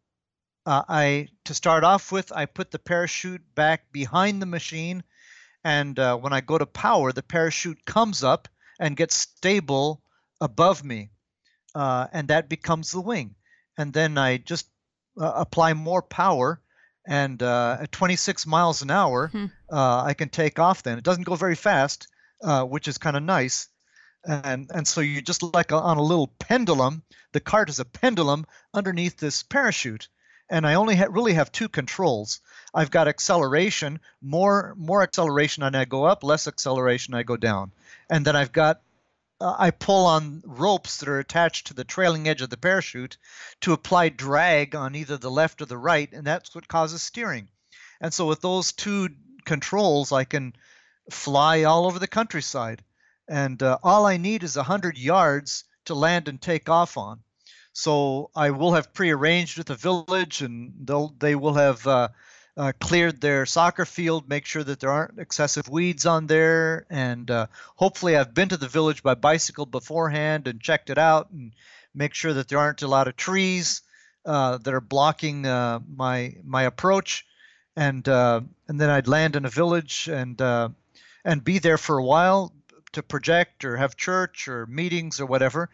uh, 0.67 0.83
I 0.87 1.29
to 1.45 1.53
start 1.53 1.83
off 1.83 2.11
with, 2.11 2.31
I 2.31 2.45
put 2.45 2.71
the 2.71 2.79
parachute 2.79 3.41
back 3.55 3.91
behind 3.91 4.41
the 4.41 4.45
machine, 4.45 5.03
and 5.63 5.97
uh, 5.97 6.17
when 6.17 6.33
I 6.33 6.41
go 6.41 6.57
to 6.57 6.65
power, 6.65 7.11
the 7.11 7.23
parachute 7.23 7.85
comes 7.85 8.23
up 8.23 8.47
and 8.79 8.95
gets 8.97 9.15
stable 9.15 10.01
above 10.41 10.83
me, 10.83 11.09
uh, 11.73 12.07
and 12.13 12.27
that 12.27 12.49
becomes 12.49 12.91
the 12.91 13.01
wing. 13.01 13.35
And 13.77 13.93
then 13.93 14.17
I 14.17 14.37
just 14.37 14.67
uh, 15.19 15.33
apply 15.35 15.73
more 15.73 16.01
power, 16.01 16.61
and 17.07 17.41
uh, 17.41 17.77
at 17.81 17.91
26 17.91 18.45
miles 18.45 18.81
an 18.81 18.91
hour, 18.91 19.29
Hmm. 19.29 19.45
uh, 19.71 20.03
I 20.03 20.13
can 20.13 20.29
take 20.29 20.59
off. 20.59 20.83
Then 20.83 20.97
it 20.97 21.03
doesn't 21.03 21.23
go 21.29 21.35
very 21.35 21.55
fast, 21.55 22.07
uh, 22.43 22.63
which 22.65 22.87
is 22.87 22.97
kind 22.97 23.15
of 23.17 23.23
nice. 23.23 23.69
And 24.25 24.69
and 24.73 24.85
so 24.87 25.01
you 25.01 25.21
just 25.21 25.41
like 25.41 25.71
a, 25.71 25.75
on 25.77 25.97
a 25.97 26.01
little 26.03 26.27
pendulum. 26.39 27.03
The 27.31 27.39
cart 27.39 27.69
is 27.69 27.79
a 27.79 27.85
pendulum 27.85 28.45
underneath 28.73 29.17
this 29.17 29.43
parachute, 29.43 30.09
and 30.49 30.65
I 30.65 30.75
only 30.75 30.95
ha- 30.95 31.07
really 31.09 31.33
have 31.33 31.51
two 31.51 31.69
controls. 31.69 32.41
I've 32.73 32.91
got 32.91 33.07
acceleration, 33.07 33.99
more 34.21 34.73
more 34.77 35.03
acceleration, 35.03 35.63
and 35.63 35.75
I 35.75 35.85
go 35.85 36.05
up. 36.05 36.23
Less 36.23 36.47
acceleration, 36.47 37.13
I 37.13 37.23
go 37.23 37.37
down. 37.37 37.71
And 38.09 38.25
then 38.25 38.35
I've 38.35 38.51
got 38.51 38.81
uh, 39.39 39.55
I 39.57 39.71
pull 39.71 40.05
on 40.05 40.41
ropes 40.45 40.97
that 40.97 41.09
are 41.09 41.19
attached 41.19 41.67
to 41.67 41.73
the 41.73 41.83
trailing 41.83 42.27
edge 42.27 42.41
of 42.41 42.49
the 42.49 42.57
parachute 42.57 43.17
to 43.61 43.73
apply 43.73 44.09
drag 44.09 44.75
on 44.75 44.95
either 44.95 45.17
the 45.17 45.31
left 45.31 45.61
or 45.61 45.65
the 45.65 45.77
right, 45.77 46.11
and 46.11 46.25
that's 46.25 46.55
what 46.55 46.67
causes 46.67 47.01
steering. 47.01 47.49
And 48.01 48.13
so 48.13 48.27
with 48.27 48.41
those 48.41 48.71
two 48.71 49.09
controls, 49.45 50.11
I 50.11 50.23
can 50.23 50.53
fly 51.11 51.63
all 51.63 51.85
over 51.85 51.99
the 51.99 52.07
countryside. 52.07 52.83
And 53.27 53.61
uh, 53.61 53.77
all 53.83 54.05
I 54.05 54.17
need 54.17 54.43
is 54.43 54.55
100 54.55 54.97
yards 54.97 55.65
to 55.85 55.95
land 55.95 56.27
and 56.27 56.41
take 56.41 56.69
off 56.69 56.97
on. 56.97 57.21
So 57.77 58.31
I 58.35 58.49
will 58.49 58.73
have 58.73 58.91
pre-arranged 58.91 59.59
with 59.59 59.67
the 59.67 59.75
village, 59.75 60.41
and 60.41 60.73
they'll 60.83 61.13
they 61.19 61.35
will 61.35 61.53
have 61.53 61.85
uh, 61.85 62.07
uh, 62.57 62.71
cleared 62.79 63.21
their 63.21 63.45
soccer 63.45 63.85
field, 63.85 64.27
make 64.27 64.47
sure 64.47 64.63
that 64.63 64.79
there 64.79 64.89
aren't 64.89 65.19
excessive 65.19 65.69
weeds 65.69 66.07
on 66.07 66.25
there, 66.25 66.87
and 66.89 67.29
uh, 67.29 67.45
hopefully 67.75 68.17
I've 68.17 68.33
been 68.33 68.49
to 68.49 68.57
the 68.57 68.67
village 68.67 69.03
by 69.03 69.13
bicycle 69.13 69.67
beforehand 69.67 70.47
and 70.47 70.59
checked 70.59 70.89
it 70.89 70.97
out, 70.97 71.29
and 71.29 71.53
make 71.93 72.15
sure 72.15 72.33
that 72.33 72.47
there 72.47 72.57
aren't 72.57 72.81
a 72.81 72.87
lot 72.87 73.07
of 73.07 73.15
trees 73.15 73.83
uh, 74.25 74.57
that 74.57 74.73
are 74.73 74.81
blocking 74.81 75.45
uh, 75.45 75.79
my 75.87 76.33
my 76.43 76.63
approach, 76.63 77.27
and 77.75 78.09
uh, 78.09 78.41
and 78.67 78.81
then 78.81 78.89
I'd 78.89 79.07
land 79.07 79.35
in 79.35 79.45
a 79.45 79.51
village 79.51 80.09
and 80.11 80.41
and 80.41 81.43
be 81.43 81.59
there 81.59 81.77
for 81.77 81.99
a 81.99 82.03
while 82.03 82.51
to 82.93 83.03
project 83.03 83.65
or 83.65 83.77
have 83.77 83.95
church 83.95 84.47
or 84.47 84.65
meetings 84.65 85.21
or 85.21 85.27
whatever. 85.27 85.69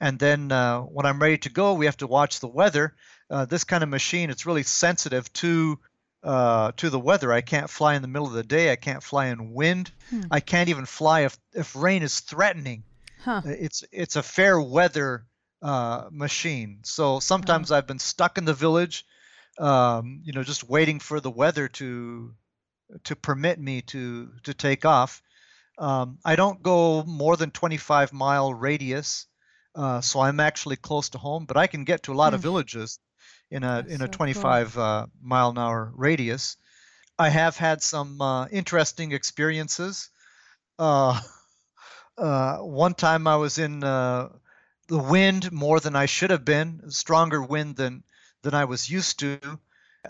And 0.00 0.18
then 0.18 0.52
uh, 0.52 0.80
when 0.80 1.06
I'm 1.06 1.20
ready 1.20 1.38
to 1.38 1.50
go, 1.50 1.74
we 1.74 1.86
have 1.86 1.96
to 1.98 2.06
watch 2.06 2.40
the 2.40 2.48
weather. 2.48 2.94
Uh, 3.30 3.44
this 3.44 3.64
kind 3.64 3.82
of 3.82 3.88
machine, 3.88 4.30
it's 4.30 4.46
really 4.46 4.62
sensitive 4.62 5.32
to 5.34 5.78
uh, 6.22 6.72
to 6.76 6.90
the 6.90 6.98
weather. 6.98 7.32
I 7.32 7.40
can't 7.40 7.70
fly 7.70 7.94
in 7.94 8.02
the 8.02 8.08
middle 8.08 8.26
of 8.26 8.32
the 8.32 8.42
day. 8.42 8.72
I 8.72 8.76
can't 8.76 9.02
fly 9.02 9.26
in 9.26 9.52
wind. 9.52 9.90
I 10.30 10.40
can't 10.40 10.68
even 10.68 10.86
fly 10.86 11.20
if 11.20 11.38
if 11.52 11.76
rain 11.76 12.02
is 12.02 12.20
threatening. 12.20 12.84
Huh. 13.22 13.42
It's 13.44 13.84
it's 13.92 14.16
a 14.16 14.22
fair 14.22 14.60
weather 14.60 15.24
uh, 15.62 16.08
machine. 16.10 16.80
So 16.84 17.20
sometimes 17.20 17.70
I've 17.72 17.86
been 17.86 17.98
stuck 17.98 18.38
in 18.38 18.44
the 18.44 18.54
village, 18.54 19.04
um, 19.58 20.20
you 20.24 20.32
know, 20.32 20.42
just 20.42 20.68
waiting 20.68 21.00
for 21.00 21.20
the 21.20 21.30
weather 21.30 21.68
to 21.68 22.34
to 23.04 23.16
permit 23.16 23.58
me 23.60 23.82
to 23.82 24.30
to 24.44 24.54
take 24.54 24.84
off. 24.84 25.22
Um, 25.78 26.18
I 26.24 26.34
don't 26.34 26.60
go 26.62 27.04
more 27.04 27.36
than 27.36 27.52
25 27.52 28.12
mile 28.12 28.52
radius, 28.52 29.27
uh, 29.78 30.00
so 30.02 30.20
I'm 30.20 30.40
actually 30.40 30.76
close 30.76 31.10
to 31.10 31.18
home. 31.18 31.46
But 31.46 31.56
I 31.56 31.66
can 31.68 31.84
get 31.84 32.04
to 32.04 32.12
a 32.12 32.20
lot 32.22 32.34
of 32.34 32.40
Hmm. 32.40 32.42
villages 32.42 32.98
in 33.50 33.64
a 33.64 33.84
That's 33.84 33.88
in 33.88 34.02
so 34.02 34.04
a 34.04 34.08
cool. 34.08 34.16
25 34.16 34.76
uh, 34.78 35.06
mile 35.22 35.50
an 35.50 35.58
hour 35.58 35.92
radius. 35.94 36.56
I 37.18 37.30
have 37.30 37.56
had 37.56 37.82
some 37.82 38.20
uh, 38.20 38.46
interesting 38.48 39.12
experiences. 39.12 40.10
Uh, 40.78 41.20
uh, 42.18 42.58
one 42.58 42.94
time 42.94 43.26
I 43.26 43.36
was 43.36 43.58
in 43.58 43.84
uh, 43.84 44.28
the 44.88 44.98
wind 44.98 45.52
more 45.52 45.80
than 45.80 45.96
I 45.96 46.06
should 46.06 46.30
have 46.30 46.44
been, 46.44 46.90
stronger 46.90 47.42
wind 47.42 47.76
than 47.76 48.04
than 48.42 48.54
I 48.54 48.64
was 48.66 48.90
used 48.90 49.20
to. 49.20 49.38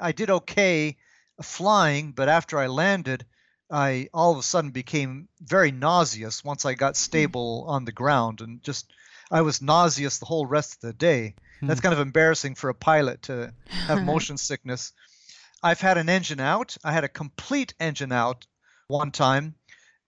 I 0.01 0.13
did 0.13 0.31
okay 0.31 0.97
flying, 1.43 2.13
but 2.13 2.29
after 2.29 2.59
I 2.59 2.67
landed, 2.69 3.27
I 3.71 4.09
all 4.15 4.33
of 4.33 4.39
a 4.39 4.43
sudden 4.43 4.71
became 4.71 5.29
very 5.41 5.73
nauseous 5.73 6.45
once 6.45 6.65
I 6.65 6.75
got 6.75 6.97
stable 6.97 7.65
on 7.69 7.85
the 7.85 7.93
ground, 7.93 8.41
and 8.41 8.63
just 8.63 8.93
I 9.31 9.43
was 9.43 9.63
nauseous 9.63 10.19
the 10.19 10.27
whole 10.27 10.47
rest 10.47 10.75
of 10.75 10.81
the 10.81 10.93
day. 10.93 11.35
That's 11.63 11.81
hmm. 11.81 11.85
kind 11.85 11.93
of 11.95 12.01
embarrassing 12.01 12.55
for 12.55 12.71
a 12.71 12.75
pilot 12.75 13.23
to 13.23 13.53
have 13.87 14.03
motion 14.05 14.37
sickness. 14.37 14.93
I've 15.63 15.81
had 15.81 15.99
an 15.99 16.09
engine 16.09 16.41
out. 16.41 16.77
I 16.85 16.93
had 16.93 17.05
a 17.05 17.09
complete 17.09 17.75
engine 17.81 18.13
out 18.13 18.47
one 18.87 19.11
time, 19.11 19.55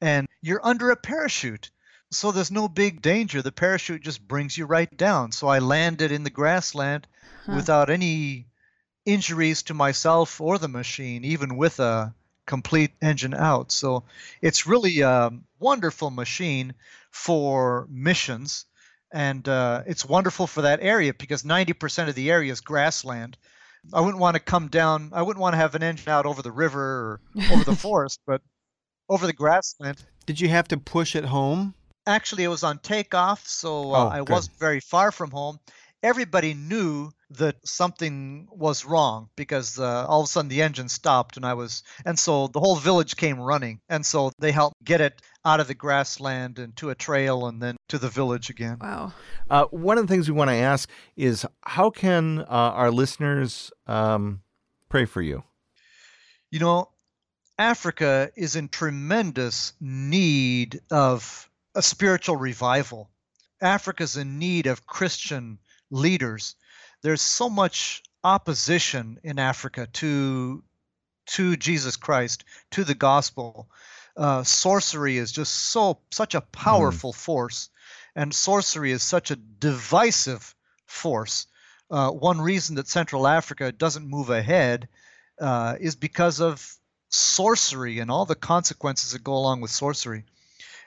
and 0.00 0.28
you're 0.40 0.64
under 0.64 0.90
a 0.90 0.96
parachute. 0.96 1.70
So 2.12 2.32
there's 2.32 2.50
no 2.50 2.68
big 2.68 3.02
danger. 3.02 3.42
The 3.42 3.52
parachute 3.52 4.02
just 4.02 4.26
brings 4.26 4.56
you 4.56 4.66
right 4.66 4.94
down. 4.96 5.32
So 5.32 5.48
I 5.48 5.58
landed 5.60 6.12
in 6.12 6.24
the 6.24 6.30
grassland 6.30 7.06
Huh. 7.46 7.56
without 7.56 7.90
any 7.90 8.46
injuries 9.06 9.62
to 9.64 9.74
myself 9.74 10.40
or 10.40 10.58
the 10.58 10.68
machine, 10.68 11.24
even 11.24 11.56
with 11.56 11.80
a 11.80 12.14
complete 12.46 12.92
engine 13.00 13.34
out. 13.34 13.72
So 13.72 14.04
it's 14.42 14.66
really 14.66 15.00
a 15.00 15.30
wonderful 15.58 16.10
machine 16.10 16.74
for 17.10 17.86
missions. 17.90 18.66
And 19.12 19.48
uh, 19.48 19.82
it's 19.86 20.04
wonderful 20.04 20.46
for 20.46 20.62
that 20.62 20.80
area 20.82 21.12
because 21.12 21.42
90% 21.42 22.08
of 22.08 22.14
the 22.14 22.30
area 22.30 22.52
is 22.52 22.60
grassland. 22.60 23.36
I 23.92 24.00
wouldn't 24.00 24.18
want 24.18 24.34
to 24.34 24.40
come 24.40 24.68
down, 24.68 25.10
I 25.12 25.22
wouldn't 25.22 25.40
want 25.40 25.54
to 25.54 25.58
have 25.58 25.74
an 25.74 25.82
engine 25.82 26.10
out 26.10 26.26
over 26.26 26.42
the 26.42 26.52
river 26.52 26.80
or 26.80 27.20
over 27.50 27.64
the 27.64 27.74
forest, 27.76 28.20
but 28.26 28.42
over 29.08 29.26
the 29.26 29.32
grassland. 29.32 30.02
Did 30.26 30.40
you 30.40 30.48
have 30.48 30.68
to 30.68 30.76
push 30.76 31.16
it 31.16 31.24
home? 31.24 31.74
Actually, 32.06 32.44
it 32.44 32.48
was 32.48 32.62
on 32.62 32.78
takeoff, 32.78 33.46
so 33.46 33.92
uh, 33.92 34.04
Oh, 34.04 34.08
I 34.08 34.20
wasn't 34.20 34.58
very 34.58 34.80
far 34.80 35.10
from 35.10 35.30
home. 35.30 35.58
Everybody 36.02 36.54
knew 36.54 37.10
that 37.30 37.56
something 37.64 38.48
was 38.50 38.84
wrong 38.84 39.28
because 39.36 39.78
uh, 39.78 40.06
all 40.06 40.20
of 40.20 40.24
a 40.24 40.28
sudden 40.28 40.48
the 40.48 40.62
engine 40.62 40.88
stopped, 40.88 41.36
and 41.36 41.46
I 41.46 41.54
was, 41.54 41.82
and 42.04 42.18
so 42.18 42.48
the 42.48 42.60
whole 42.60 42.76
village 42.76 43.16
came 43.16 43.38
running, 43.38 43.80
and 43.88 44.04
so 44.04 44.32
they 44.38 44.52
helped 44.52 44.82
get 44.84 45.00
it 45.00 45.22
out 45.44 45.60
of 45.60 45.68
the 45.68 45.74
grassland 45.74 46.58
and 46.58 46.76
to 46.76 46.90
a 46.90 46.94
trail, 46.94 47.46
and 47.46 47.62
then 47.62 47.76
to 47.88 47.98
the 47.98 48.08
village 48.08 48.50
again. 48.50 48.78
Wow. 48.80 49.12
Uh, 49.48 49.64
one 49.66 49.98
of 49.98 50.06
the 50.06 50.12
things 50.12 50.28
we 50.28 50.36
want 50.36 50.50
to 50.50 50.56
ask 50.56 50.88
is 51.16 51.46
how 51.62 51.90
can 51.90 52.40
uh, 52.40 52.44
our 52.48 52.90
listeners 52.90 53.70
um, 53.86 54.42
pray 54.88 55.04
for 55.04 55.22
you? 55.22 55.44
You 56.50 56.58
know, 56.58 56.88
Africa 57.58 58.30
is 58.36 58.56
in 58.56 58.68
tremendous 58.68 59.72
need 59.80 60.80
of 60.90 61.48
a 61.74 61.82
spiritual 61.82 62.36
revival. 62.36 63.10
Africa's 63.60 64.16
in 64.16 64.38
need 64.38 64.66
of 64.66 64.86
Christian 64.86 65.58
leaders. 65.90 66.56
There's 67.02 67.22
so 67.22 67.48
much 67.48 68.02
opposition 68.22 69.18
in 69.22 69.38
Africa 69.38 69.88
to 69.94 70.62
to 71.26 71.56
Jesus 71.56 71.96
Christ, 71.96 72.44
to 72.72 72.84
the 72.84 72.94
gospel. 72.94 73.68
Uh, 74.16 74.42
sorcery 74.42 75.16
is 75.16 75.30
just 75.32 75.52
so 75.52 76.00
such 76.10 76.34
a 76.34 76.40
powerful 76.40 77.12
force, 77.12 77.70
and 78.14 78.34
sorcery 78.34 78.92
is 78.92 79.02
such 79.02 79.30
a 79.30 79.36
divisive 79.36 80.54
force. 80.86 81.46
Uh, 81.90 82.10
one 82.10 82.40
reason 82.40 82.76
that 82.76 82.88
Central 82.88 83.26
Africa 83.26 83.72
doesn't 83.72 84.06
move 84.06 84.30
ahead 84.30 84.88
uh, 85.40 85.76
is 85.80 85.96
because 85.96 86.40
of 86.40 86.76
sorcery 87.08 87.98
and 87.98 88.10
all 88.10 88.26
the 88.26 88.34
consequences 88.34 89.12
that 89.12 89.24
go 89.24 89.34
along 89.34 89.60
with 89.60 89.70
sorcery. 89.70 90.24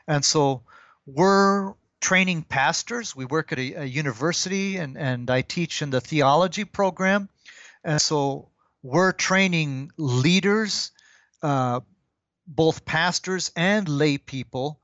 And 0.08 0.23
so 0.23 0.63
we're 1.06 1.73
training 2.03 2.43
pastors. 2.43 3.15
We 3.15 3.23
work 3.23 3.53
at 3.53 3.59
a, 3.59 3.73
a 3.75 3.85
university 3.85 4.75
and, 4.75 4.97
and 4.97 5.29
I 5.29 5.41
teach 5.41 5.81
in 5.81 5.89
the 5.89 6.01
theology 6.01 6.65
program. 6.65 7.29
And 7.83 7.99
so 7.99 8.49
we're 8.83 9.13
training 9.13 9.91
leaders, 9.97 10.91
uh, 11.41 11.79
both 12.45 12.83
pastors 12.83 13.51
and 13.55 13.87
lay 13.87 14.17
people, 14.17 14.79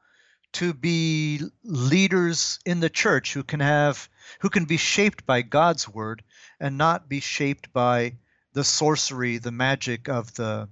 to 0.54 0.74
be 0.74 1.42
leaders 1.64 2.58
in 2.66 2.80
the 2.80 2.90
church 2.90 3.34
who 3.34 3.44
can 3.44 3.60
have 3.60 4.10
who 4.40 4.50
can 4.50 4.66
be 4.66 4.78
shaped 4.78 5.26
by 5.26 5.42
God's 5.42 5.88
word 5.88 6.24
and 6.60 6.78
not 6.78 7.10
be 7.10 7.20
shaped 7.20 7.72
by 7.74 8.14
the 8.54 8.64
sorcery, 8.64 9.38
the 9.38 9.52
magic 9.52 10.10
of 10.10 10.34
the 10.34 10.70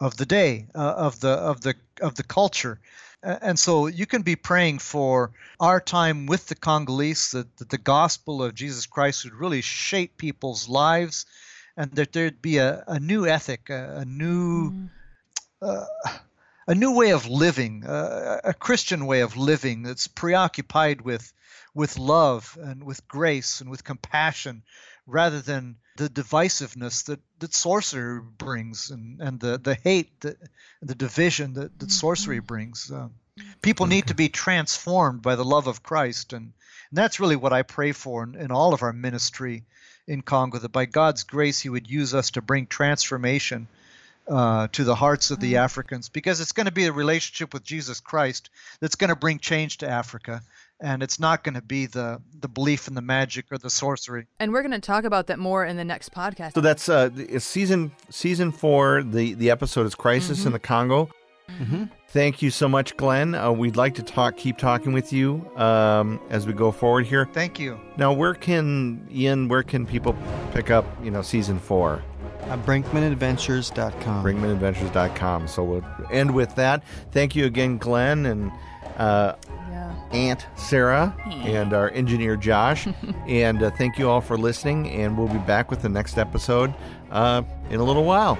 of 0.00 0.16
the 0.16 0.26
day, 0.26 0.68
uh, 0.74 0.94
of 0.96 1.20
the 1.20 1.32
of 1.32 1.60
the 1.60 1.74
of 2.02 2.14
the 2.14 2.22
culture. 2.22 2.78
And 3.22 3.58
so 3.58 3.86
you 3.86 4.04
can 4.04 4.22
be 4.22 4.34
praying 4.34 4.80
for 4.80 5.30
our 5.60 5.80
time 5.80 6.26
with 6.26 6.48
the 6.48 6.56
Congolese 6.56 7.30
that, 7.30 7.56
that 7.58 7.70
the 7.70 7.78
gospel 7.78 8.42
of 8.42 8.54
Jesus 8.54 8.86
Christ 8.86 9.24
would 9.24 9.34
really 9.34 9.62
shape 9.62 10.16
people's 10.16 10.68
lives 10.68 11.24
and 11.76 11.92
that 11.92 12.12
there'd 12.12 12.42
be 12.42 12.58
a, 12.58 12.82
a 12.86 12.98
new 12.98 13.26
ethic, 13.26 13.70
a, 13.70 13.98
a 13.98 14.04
new. 14.04 14.88
Uh, 15.60 15.84
a 16.66 16.74
new 16.74 16.94
way 16.96 17.12
of 17.12 17.28
living, 17.28 17.84
uh, 17.84 18.40
a 18.44 18.54
Christian 18.54 19.06
way 19.06 19.20
of 19.20 19.36
living 19.36 19.82
that's 19.82 20.06
preoccupied 20.06 21.00
with 21.00 21.32
with 21.74 21.98
love 21.98 22.58
and 22.60 22.84
with 22.84 23.06
grace 23.08 23.60
and 23.60 23.70
with 23.70 23.82
compassion, 23.82 24.62
rather 25.06 25.40
than 25.40 25.76
the 25.96 26.08
divisiveness 26.08 27.04
that, 27.06 27.20
that 27.38 27.54
sorcery 27.54 28.20
brings 28.20 28.90
and, 28.90 29.20
and 29.20 29.40
the, 29.40 29.58
the 29.58 29.74
hate, 29.74 30.20
that, 30.20 30.38
the 30.80 30.94
division 30.94 31.54
that, 31.54 31.78
that 31.78 31.90
sorcery 31.90 32.40
brings. 32.40 32.90
Uh, 32.90 33.08
people 33.60 33.86
need 33.86 34.06
to 34.06 34.14
be 34.14 34.28
transformed 34.28 35.22
by 35.22 35.36
the 35.36 35.44
love 35.44 35.66
of 35.66 35.82
Christ. 35.82 36.32
And, 36.32 36.52
and 36.90 36.96
that's 36.96 37.20
really 37.20 37.36
what 37.36 37.52
I 37.52 37.62
pray 37.62 37.92
for 37.92 38.22
in, 38.22 38.36
in 38.36 38.50
all 38.50 38.74
of 38.74 38.82
our 38.82 38.92
ministry 38.92 39.64
in 40.06 40.22
Congo, 40.22 40.58
that 40.58 40.72
by 40.72 40.86
God's 40.86 41.24
grace, 41.24 41.60
He 41.60 41.68
would 41.68 41.88
use 41.88 42.14
us 42.14 42.30
to 42.32 42.42
bring 42.42 42.66
transformation 42.66 43.68
uh, 44.28 44.68
to 44.72 44.84
the 44.84 44.94
hearts 44.94 45.30
of 45.30 45.40
the 45.40 45.56
Africans 45.56 46.08
because 46.08 46.40
it's 46.40 46.52
going 46.52 46.66
to 46.66 46.72
be 46.72 46.86
a 46.86 46.92
relationship 46.92 47.52
with 47.52 47.64
Jesus 47.64 48.00
Christ 48.00 48.50
that's 48.80 48.94
going 48.94 49.10
to 49.10 49.16
bring 49.16 49.38
change 49.38 49.78
to 49.78 49.88
Africa. 49.88 50.42
And 50.82 51.02
it's 51.02 51.18
not 51.20 51.44
going 51.44 51.54
to 51.54 51.62
be 51.62 51.86
the, 51.86 52.20
the 52.40 52.48
belief 52.48 52.88
in 52.88 52.94
the 52.94 53.00
magic 53.00 53.46
or 53.50 53.56
the 53.56 53.70
sorcery. 53.70 54.26
And 54.40 54.52
we're 54.52 54.62
going 54.62 54.72
to 54.72 54.80
talk 54.80 55.04
about 55.04 55.28
that 55.28 55.38
more 55.38 55.64
in 55.64 55.76
the 55.76 55.84
next 55.84 56.12
podcast. 56.12 56.54
So 56.54 56.60
that's 56.60 56.88
uh, 56.88 57.08
season 57.38 57.92
season 58.10 58.52
four. 58.52 59.02
The 59.02 59.34
the 59.34 59.50
episode 59.50 59.86
is 59.86 59.94
Crisis 59.94 60.44
in 60.44 60.52
the 60.52 60.58
Congo. 60.58 61.08
Thank 62.08 62.42
you 62.42 62.50
so 62.50 62.68
much, 62.68 62.96
Glenn. 62.96 63.34
Uh, 63.34 63.52
we'd 63.52 63.76
like 63.76 63.94
to 63.94 64.02
talk, 64.02 64.36
keep 64.36 64.58
talking 64.58 64.92
with 64.92 65.12
you 65.12 65.50
um, 65.56 66.20
as 66.28 66.46
we 66.46 66.52
go 66.52 66.70
forward 66.70 67.06
here. 67.06 67.26
Thank 67.32 67.58
you. 67.58 67.80
Now, 67.96 68.12
where 68.12 68.34
can 68.34 69.06
Ian? 69.10 69.48
Where 69.48 69.62
can 69.62 69.86
people 69.86 70.14
pick 70.52 70.70
up? 70.70 70.84
You 71.02 71.10
know, 71.10 71.22
season 71.22 71.58
four. 71.58 72.02
Uh, 72.42 72.56
BrinkmanAdventures.com. 72.58 74.24
BrinkmanAdventures.com. 74.24 75.48
So 75.48 75.64
we'll 75.64 75.84
end 76.10 76.34
with 76.34 76.54
that. 76.56 76.84
Thank 77.12 77.34
you 77.36 77.46
again, 77.46 77.78
Glenn, 77.78 78.26
and 78.26 78.50
uh, 78.98 79.34
yeah. 79.48 79.51
Aunt 80.12 80.46
Sarah, 80.56 81.16
and 81.26 81.72
our 81.72 81.90
engineer 81.90 82.36
Josh. 82.36 82.86
and 83.26 83.62
uh, 83.62 83.70
thank 83.70 83.98
you 83.98 84.08
all 84.08 84.20
for 84.20 84.36
listening. 84.36 84.90
And 84.90 85.16
we'll 85.16 85.28
be 85.28 85.38
back 85.38 85.70
with 85.70 85.82
the 85.82 85.88
next 85.88 86.18
episode 86.18 86.74
uh, 87.10 87.42
in 87.70 87.80
a 87.80 87.84
little 87.84 88.04
while. 88.04 88.38